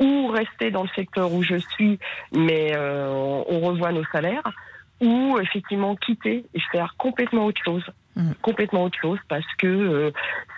ou 0.00 0.26
rester 0.26 0.72
dans 0.72 0.82
le 0.82 0.88
secteur 0.96 1.32
où 1.32 1.44
je 1.44 1.54
suis, 1.56 2.00
mais 2.32 2.72
euh, 2.76 3.08
on 3.48 3.60
revoit 3.60 3.92
nos 3.92 4.04
salaires, 4.06 4.42
ou 5.00 5.38
effectivement 5.38 5.94
quitter 5.94 6.44
et 6.52 6.60
faire 6.72 6.94
complètement 6.98 7.44
autre 7.44 7.62
chose, 7.64 7.84
Mhm. 8.16 8.34
complètement 8.42 8.82
autre 8.84 8.98
chose, 9.00 9.18
parce 9.28 9.46
que 9.56 9.66
euh, 9.68 10.10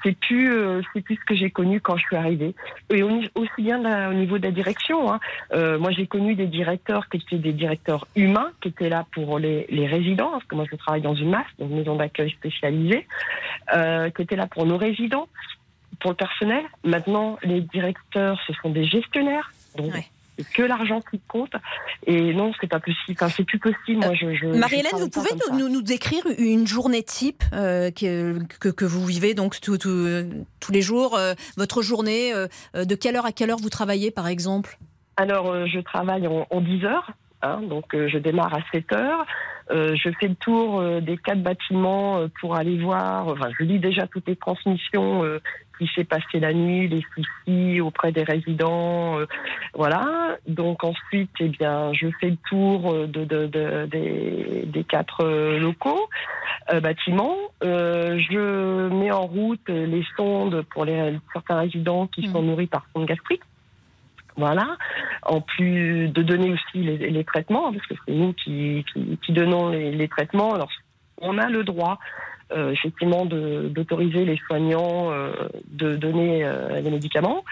c'est 0.03 0.17
plus, 0.19 0.53
euh, 0.55 0.81
c'est 0.93 1.03
plus 1.03 1.17
ce 1.17 1.25
que 1.25 1.35
j'ai 1.35 1.51
connu 1.51 1.81
quand 1.83 1.97
je 1.99 2.03
suis 2.03 2.17
arrivée, 2.17 2.55
et 2.91 3.03
aussi 3.03 3.51
bien 3.59 3.79
là, 3.79 4.09
au 4.09 4.15
niveau 4.15 4.39
de 4.39 4.45
la 4.45 4.51
direction. 4.53 5.13
hein. 5.13 5.21
Euh, 5.53 5.79
moi, 5.79 5.91
j'ai 5.91 6.07
connu 6.07 6.35
des 6.35 6.47
directeurs 6.47 7.09
qui 7.11 7.19
étaient 7.19 7.37
des 7.37 7.53
directeurs 7.53 8.07
humains, 8.17 8.51
qui 8.63 8.69
étaient 8.69 8.89
là 8.89 9.05
pour 9.13 9.39
les, 9.39 9.67
les 9.69 9.87
résidents, 9.87 10.31
parce 10.31 10.45
que 10.45 10.55
moi, 10.55 10.65
je 10.71 10.77
travaille 10.77 11.03
dans 11.03 11.15
une 11.15 11.31
MAS, 11.31 11.45
donc 11.59 11.71
une 11.71 11.77
maison 11.77 11.97
d'accueil 11.97 12.31
spécialisée, 12.31 13.07
qui 14.17 14.23
étaient 14.23 14.37
là 14.37 14.47
pour 14.47 14.65
nos 14.65 14.79
résidents, 14.79 15.29
pour 16.01 16.13
le 16.13 16.17
personnel. 16.17 16.65
Maintenant, 16.85 17.39
les 17.43 17.61
directeurs, 17.61 18.41
ce 18.47 18.53
sont 18.55 18.71
des 18.71 18.85
gestionnaires, 18.85 19.53
donc 19.77 19.93
Ouais. 19.93 20.07
C'est 20.43 20.53
que 20.53 20.63
l'argent 20.63 21.01
qui 21.01 21.21
compte. 21.29 21.53
Et 22.07 22.35
non, 22.35 22.53
c'est 22.61 22.67
pas 22.67 22.81
possible. 22.81 23.17
Enfin, 23.21 23.29
c'est 23.29 23.45
plus 23.45 23.59
possible. 23.59 24.05
Moi, 24.05 24.15
je, 24.15 24.35
je, 24.35 24.53
je 24.53 24.59
Marie-Hélène, 24.59 24.93
vous 24.99 25.09
pouvez 25.09 25.31
nous, 25.51 25.59
nous, 25.59 25.69
nous 25.69 25.83
décrire 25.83 26.23
une 26.39 26.67
journée 26.67 27.03
type 27.03 27.43
euh, 27.53 27.91
que, 27.91 28.39
que, 28.61 28.69
que 28.69 28.85
vous 28.85 29.05
vivez 29.07 29.35
donc 29.35 29.61
tout- 29.61 29.79
tout- 29.79 29.89
euh, 29.89 30.29
tous 30.61 30.73
les 30.73 30.83
jours, 30.83 31.17
euh, 31.17 31.35
votre 31.57 31.83
journée, 31.83 32.33
euh, 32.35 32.47
de 32.75 32.95
quelle 32.95 33.17
heure 33.17 33.27
à 33.27 33.33
quelle 33.33 33.51
heure 33.51 33.59
vous 33.59 33.71
travaillez 33.71 34.11
par 34.11 34.29
exemple? 34.29 34.79
Alors, 35.17 35.67
je 35.67 35.79
travaille 35.81 36.27
en, 36.27 36.47
en 36.51 36.61
10 36.61 36.85
heures. 36.85 37.11
hein, 37.43 37.61
donc, 37.63 37.87
je 37.95 38.19
démarre 38.19 38.55
à 38.55 38.61
7 38.73 38.93
heures. 38.93 39.27
Euh, 39.71 39.95
je 39.95 40.11
fais 40.21 40.27
le 40.29 40.35
tour 40.35 40.81
euh, 40.81 41.01
des 41.01 41.17
quatre 41.17 41.43
bâtiments 41.43 42.19
euh, 42.19 42.27
pour 42.41 42.57
aller 42.57 42.77
voir. 42.79 43.29
Enfin, 43.29 43.49
je 43.59 43.65
lis 43.65 43.79
déjà 43.79 44.07
toutes 44.09 44.27
les 44.27 44.37
transmissions 44.37 45.23
qui 45.83 45.91
s'est 45.95 46.05
passé 46.05 46.39
la 46.39 46.53
nuit, 46.53 46.87
les 46.87 47.03
soucis 47.15 47.81
auprès 47.81 48.13
des 48.13 48.23
résidents. 48.23 49.19
euh, 49.19 49.27
voilà. 49.75 50.37
Donc 50.47 50.85
ensuite, 50.85 51.31
eh 51.41 51.49
bien, 51.49 51.93
je 51.93 52.07
fais 52.21 52.31
le 52.31 52.37
tour 52.49 52.93
euh, 52.93 53.07
de, 53.07 53.25
de- 53.25 53.47
de- 53.47 53.87
des, 53.87 54.63
des 54.67 54.85
quatre 54.85 55.25
euh, 55.25 55.59
locaux, 55.59 56.09
euh, 56.73 56.81
bâtiments. 56.81 57.37
Euh, 57.65 58.19
je 58.31 58.89
mets 58.91 59.11
en 59.11 59.27
route 59.27 59.69
les 59.69 60.05
sondes 60.17 60.63
pour 60.73 60.85
les, 60.85 61.19
certains 61.33 61.59
résidents 61.59 62.07
qui 62.07 62.29
sont 62.29 62.43
nourris 62.43 62.69
par 62.69 62.87
sonde 62.95 63.07
gastrique. 63.07 63.43
Voilà. 64.37 64.77
En 65.23 65.41
plus 65.41 66.09
de 66.09 66.23
donner 66.23 66.53
aussi 66.53 66.79
les, 66.79 66.97
les 67.11 67.25
traitements, 67.25 67.73
parce 67.73 67.87
que 67.87 67.95
c'est 68.07 68.15
nous 68.15 68.33
qui, 68.35 68.85
qui, 68.93 69.19
qui 69.25 69.33
donnons 69.33 69.69
les, 69.71 69.91
les 69.91 70.09
traitements. 70.09 70.55
Alors, 70.55 70.71
on 71.21 71.39
a 71.39 71.49
le 71.49 71.65
droit, 71.65 71.99
euh, 72.57 72.73
effectivement, 72.73 73.25
d'autoriser 73.25 74.25
les 74.25 74.37
soignants 74.47 75.11
euh, 75.13 75.33
de 75.71 75.97
donner 75.97 76.45
euh, 76.45 76.81
les 76.81 76.91
médicaments. 76.91 77.45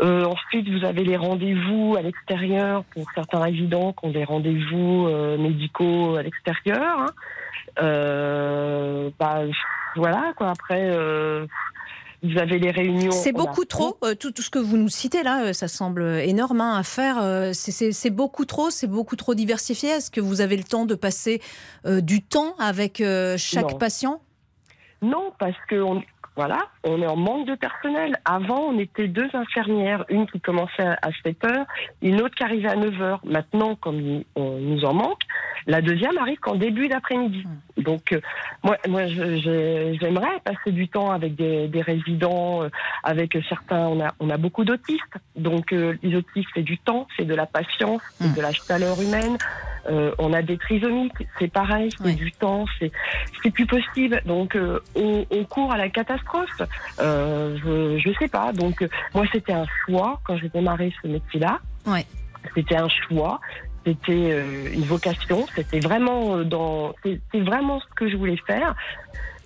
Euh, 0.00 0.24
ensuite, 0.24 0.68
vous 0.68 0.84
avez 0.84 1.04
les 1.04 1.16
rendez-vous 1.16 1.96
à 1.96 2.02
l'extérieur 2.02 2.84
pour 2.92 3.04
certains 3.14 3.40
résidents 3.40 3.92
qui 3.92 4.06
ont 4.06 4.10
des 4.10 4.24
rendez-vous 4.24 5.06
euh, 5.08 5.38
médicaux 5.38 6.16
à 6.16 6.22
l'extérieur. 6.22 7.00
hein. 7.00 7.06
Euh, 7.80 9.10
bah, 9.18 9.42
voilà, 9.96 10.32
quoi. 10.36 10.50
Après, 10.50 10.90
euh, 10.92 11.46
vous 12.22 12.38
avez 12.38 12.58
les 12.58 12.70
réunions. 12.70 13.10
C'est 13.12 13.30
a- 13.30 13.32
beaucoup 13.38 13.64
trop, 13.64 13.98
euh, 14.04 14.14
tout, 14.14 14.30
tout 14.32 14.42
ce 14.42 14.50
que 14.50 14.58
vous 14.58 14.76
nous 14.76 14.88
citez 14.88 15.22
là, 15.22 15.44
euh, 15.46 15.52
ça 15.52 15.68
semble 15.68 16.02
énorme 16.20 16.60
hein, 16.60 16.76
à 16.76 16.82
faire. 16.82 17.18
euh, 17.20 17.52
c'est- 17.52 18.10
beaucoup 18.10 18.44
trop, 18.44 18.70
c'est 18.70 18.86
beaucoup 18.86 19.16
trop 19.16 19.34
diversifié. 19.34 19.90
Est-ce 19.90 20.10
que 20.10 20.20
vous 20.20 20.40
avez 20.40 20.56
le 20.56 20.64
temps 20.64 20.86
de 20.86 20.94
passer 20.94 21.40
euh, 21.86 22.00
du 22.00 22.22
temps 22.22 22.54
avec 22.58 23.00
euh, 23.00 23.36
chaque 23.36 23.72
Non. 23.72 23.78
patient? 23.78 24.20
Non, 25.02 25.32
parce 25.38 25.56
que 25.68 25.76
on, 25.82 26.02
voilà, 26.36 26.58
on 26.84 27.00
est 27.00 27.06
en 27.06 27.16
manque 27.16 27.46
de 27.46 27.54
personnel. 27.54 28.16
Avant, 28.26 28.60
on 28.68 28.78
était 28.78 29.08
deux 29.08 29.28
infirmières, 29.32 30.04
une 30.10 30.26
qui 30.26 30.38
commençait 30.38 30.86
à 30.86 31.08
7 31.24 31.44
heures, 31.44 31.66
une 32.02 32.20
autre 32.20 32.34
qui 32.34 32.42
arrivait 32.42 32.68
à 32.68 32.76
9 32.76 33.00
heures. 33.00 33.20
Maintenant, 33.24 33.74
comme 33.74 34.22
on 34.34 34.58
nous 34.58 34.84
en 34.84 34.92
manque, 34.92 35.22
la 35.66 35.80
deuxième 35.80 36.18
arrive 36.18 36.38
qu'en 36.38 36.54
début 36.54 36.88
d'après-midi. 36.88 37.44
Donc, 37.78 38.12
euh, 38.12 38.20
moi, 38.62 38.76
moi 38.86 39.06
j'aimerais 39.06 40.40
passer 40.44 40.72
du 40.72 40.88
temps 40.88 41.10
avec 41.10 41.36
des, 41.36 41.68
des 41.68 41.80
résidents, 41.80 42.64
euh, 42.64 42.68
avec 43.02 43.36
certains. 43.48 43.86
On 43.88 44.04
a, 44.04 44.12
on 44.20 44.28
a 44.28 44.36
beaucoup 44.36 44.64
d'autistes. 44.64 45.02
Donc, 45.36 45.72
euh, 45.72 45.96
les 46.02 46.14
autistes, 46.16 46.50
c'est 46.54 46.62
du 46.62 46.76
temps, 46.76 47.08
c'est 47.16 47.24
de 47.24 47.34
la 47.34 47.46
patience, 47.46 48.02
c'est 48.20 48.34
de 48.34 48.42
la 48.42 48.52
chaleur 48.52 49.00
humaine. 49.00 49.38
Euh, 49.88 50.12
on 50.18 50.32
a 50.32 50.42
des 50.42 50.58
trisomiques, 50.58 51.26
c'est 51.38 51.52
pareil, 51.52 51.90
c'est 52.02 52.14
du 52.14 52.32
temps, 52.32 52.64
c'est 52.78 52.90
c'est 53.42 53.50
plus 53.50 53.66
possible. 53.66 54.20
Donc, 54.24 54.56
euh, 54.56 54.80
on, 54.94 55.24
on 55.30 55.44
court 55.44 55.72
à 55.72 55.76
la 55.76 55.88
catastrophe. 55.88 56.62
Euh, 56.98 57.56
je, 57.62 57.98
je 57.98 58.18
sais 58.18 58.28
pas. 58.28 58.52
Donc, 58.52 58.86
moi, 59.14 59.24
c'était 59.32 59.52
un 59.52 59.66
choix 59.84 60.20
quand 60.24 60.36
j'ai 60.36 60.48
démarré 60.48 60.92
ce 61.02 61.08
métier-là. 61.08 61.60
Ouais. 61.86 62.04
C'était 62.54 62.76
un 62.76 62.88
choix. 62.88 63.40
C'était 63.84 64.32
euh, 64.32 64.72
une 64.72 64.84
vocation. 64.84 65.46
C'était 65.54 65.80
vraiment 65.80 66.36
euh, 66.36 66.44
dans. 66.44 66.94
C'est 67.04 67.40
vraiment 67.40 67.80
ce 67.80 67.86
que 67.94 68.08
je 68.08 68.16
voulais 68.16 68.38
faire. 68.46 68.74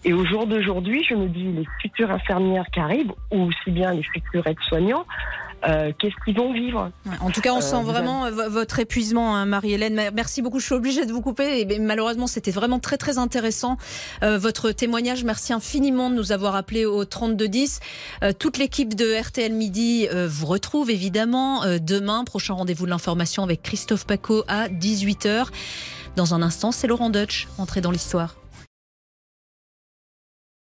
Et 0.05 0.13
au 0.13 0.25
jour 0.25 0.47
d'aujourd'hui, 0.47 1.05
je 1.09 1.15
me 1.15 1.29
dis 1.29 1.45
les 1.45 1.67
futures 1.83 2.11
infirmières 2.11 2.65
qui 2.73 2.81
arrivent, 2.81 3.13
ou 3.33 3.43
aussi 3.43 3.71
bien 3.71 3.93
les 3.93 4.03
futurs 4.03 4.47
aides-soignants, 4.47 5.05
euh, 5.69 5.93
qu'est-ce 5.99 6.15
qu'ils 6.25 6.35
vont 6.39 6.55
vivre 6.55 6.91
En 7.21 7.31
tout 7.31 7.43
cas, 7.43 7.53
on 7.53 7.59
Euh, 7.59 7.61
sent 7.61 7.83
vraiment 7.83 8.31
vo- 8.31 8.49
votre 8.49 8.79
épuisement, 8.79 9.37
hein, 9.37 9.45
Marie-Hélène. 9.45 9.93
Ma- 9.95 10.11
Merci 10.11 10.41
beaucoup. 10.41 10.59
Je 10.59 10.65
suis 10.65 10.75
obligée 10.75 11.05
de 11.05 11.13
vous 11.13 11.21
couper. 11.21 11.61
Et 11.61 11.67
ben, 11.67 11.85
malheureusement, 11.85 12.27
c'était 12.27 12.51
vraiment 12.51 12.79
très, 12.79 12.97
très 12.97 13.19
intéressant. 13.19 13.77
euh, 14.23 14.39
votre 14.39 14.71
témoignage. 14.73 15.23
Merci 15.23 15.53
infiniment 15.53 16.09
de 16.09 16.15
nous 16.15 16.33
avoir 16.33 16.55
appelé 16.57 16.87
au 16.87 17.05
3210. 17.05 17.81
Euh, 18.23 18.33
toute 18.33 18.57
l'équipe 18.57 18.95
de 18.95 19.21
RTL 19.21 19.53
Midi 19.53 20.09
vous 20.29 20.47
retrouve 20.47 20.89
évidemment 20.91 21.61
demain. 21.79 22.25
Prochain 22.25 22.55
rendez-vous 22.55 22.87
de 22.87 22.91
l'information 22.91 23.43
avec 23.43 23.61
Christophe 23.63 24.07
Paco 24.07 24.45
à 24.49 24.69
18h. 24.71 25.51
Dans 26.17 26.33
un 26.35 26.41
instant, 26.41 26.73
c'est 26.73 26.87
Laurent 26.87 27.11
Deutsch, 27.11 27.49
entré 27.59 27.83
dans 27.83 27.91
l'histoire. 27.91 28.35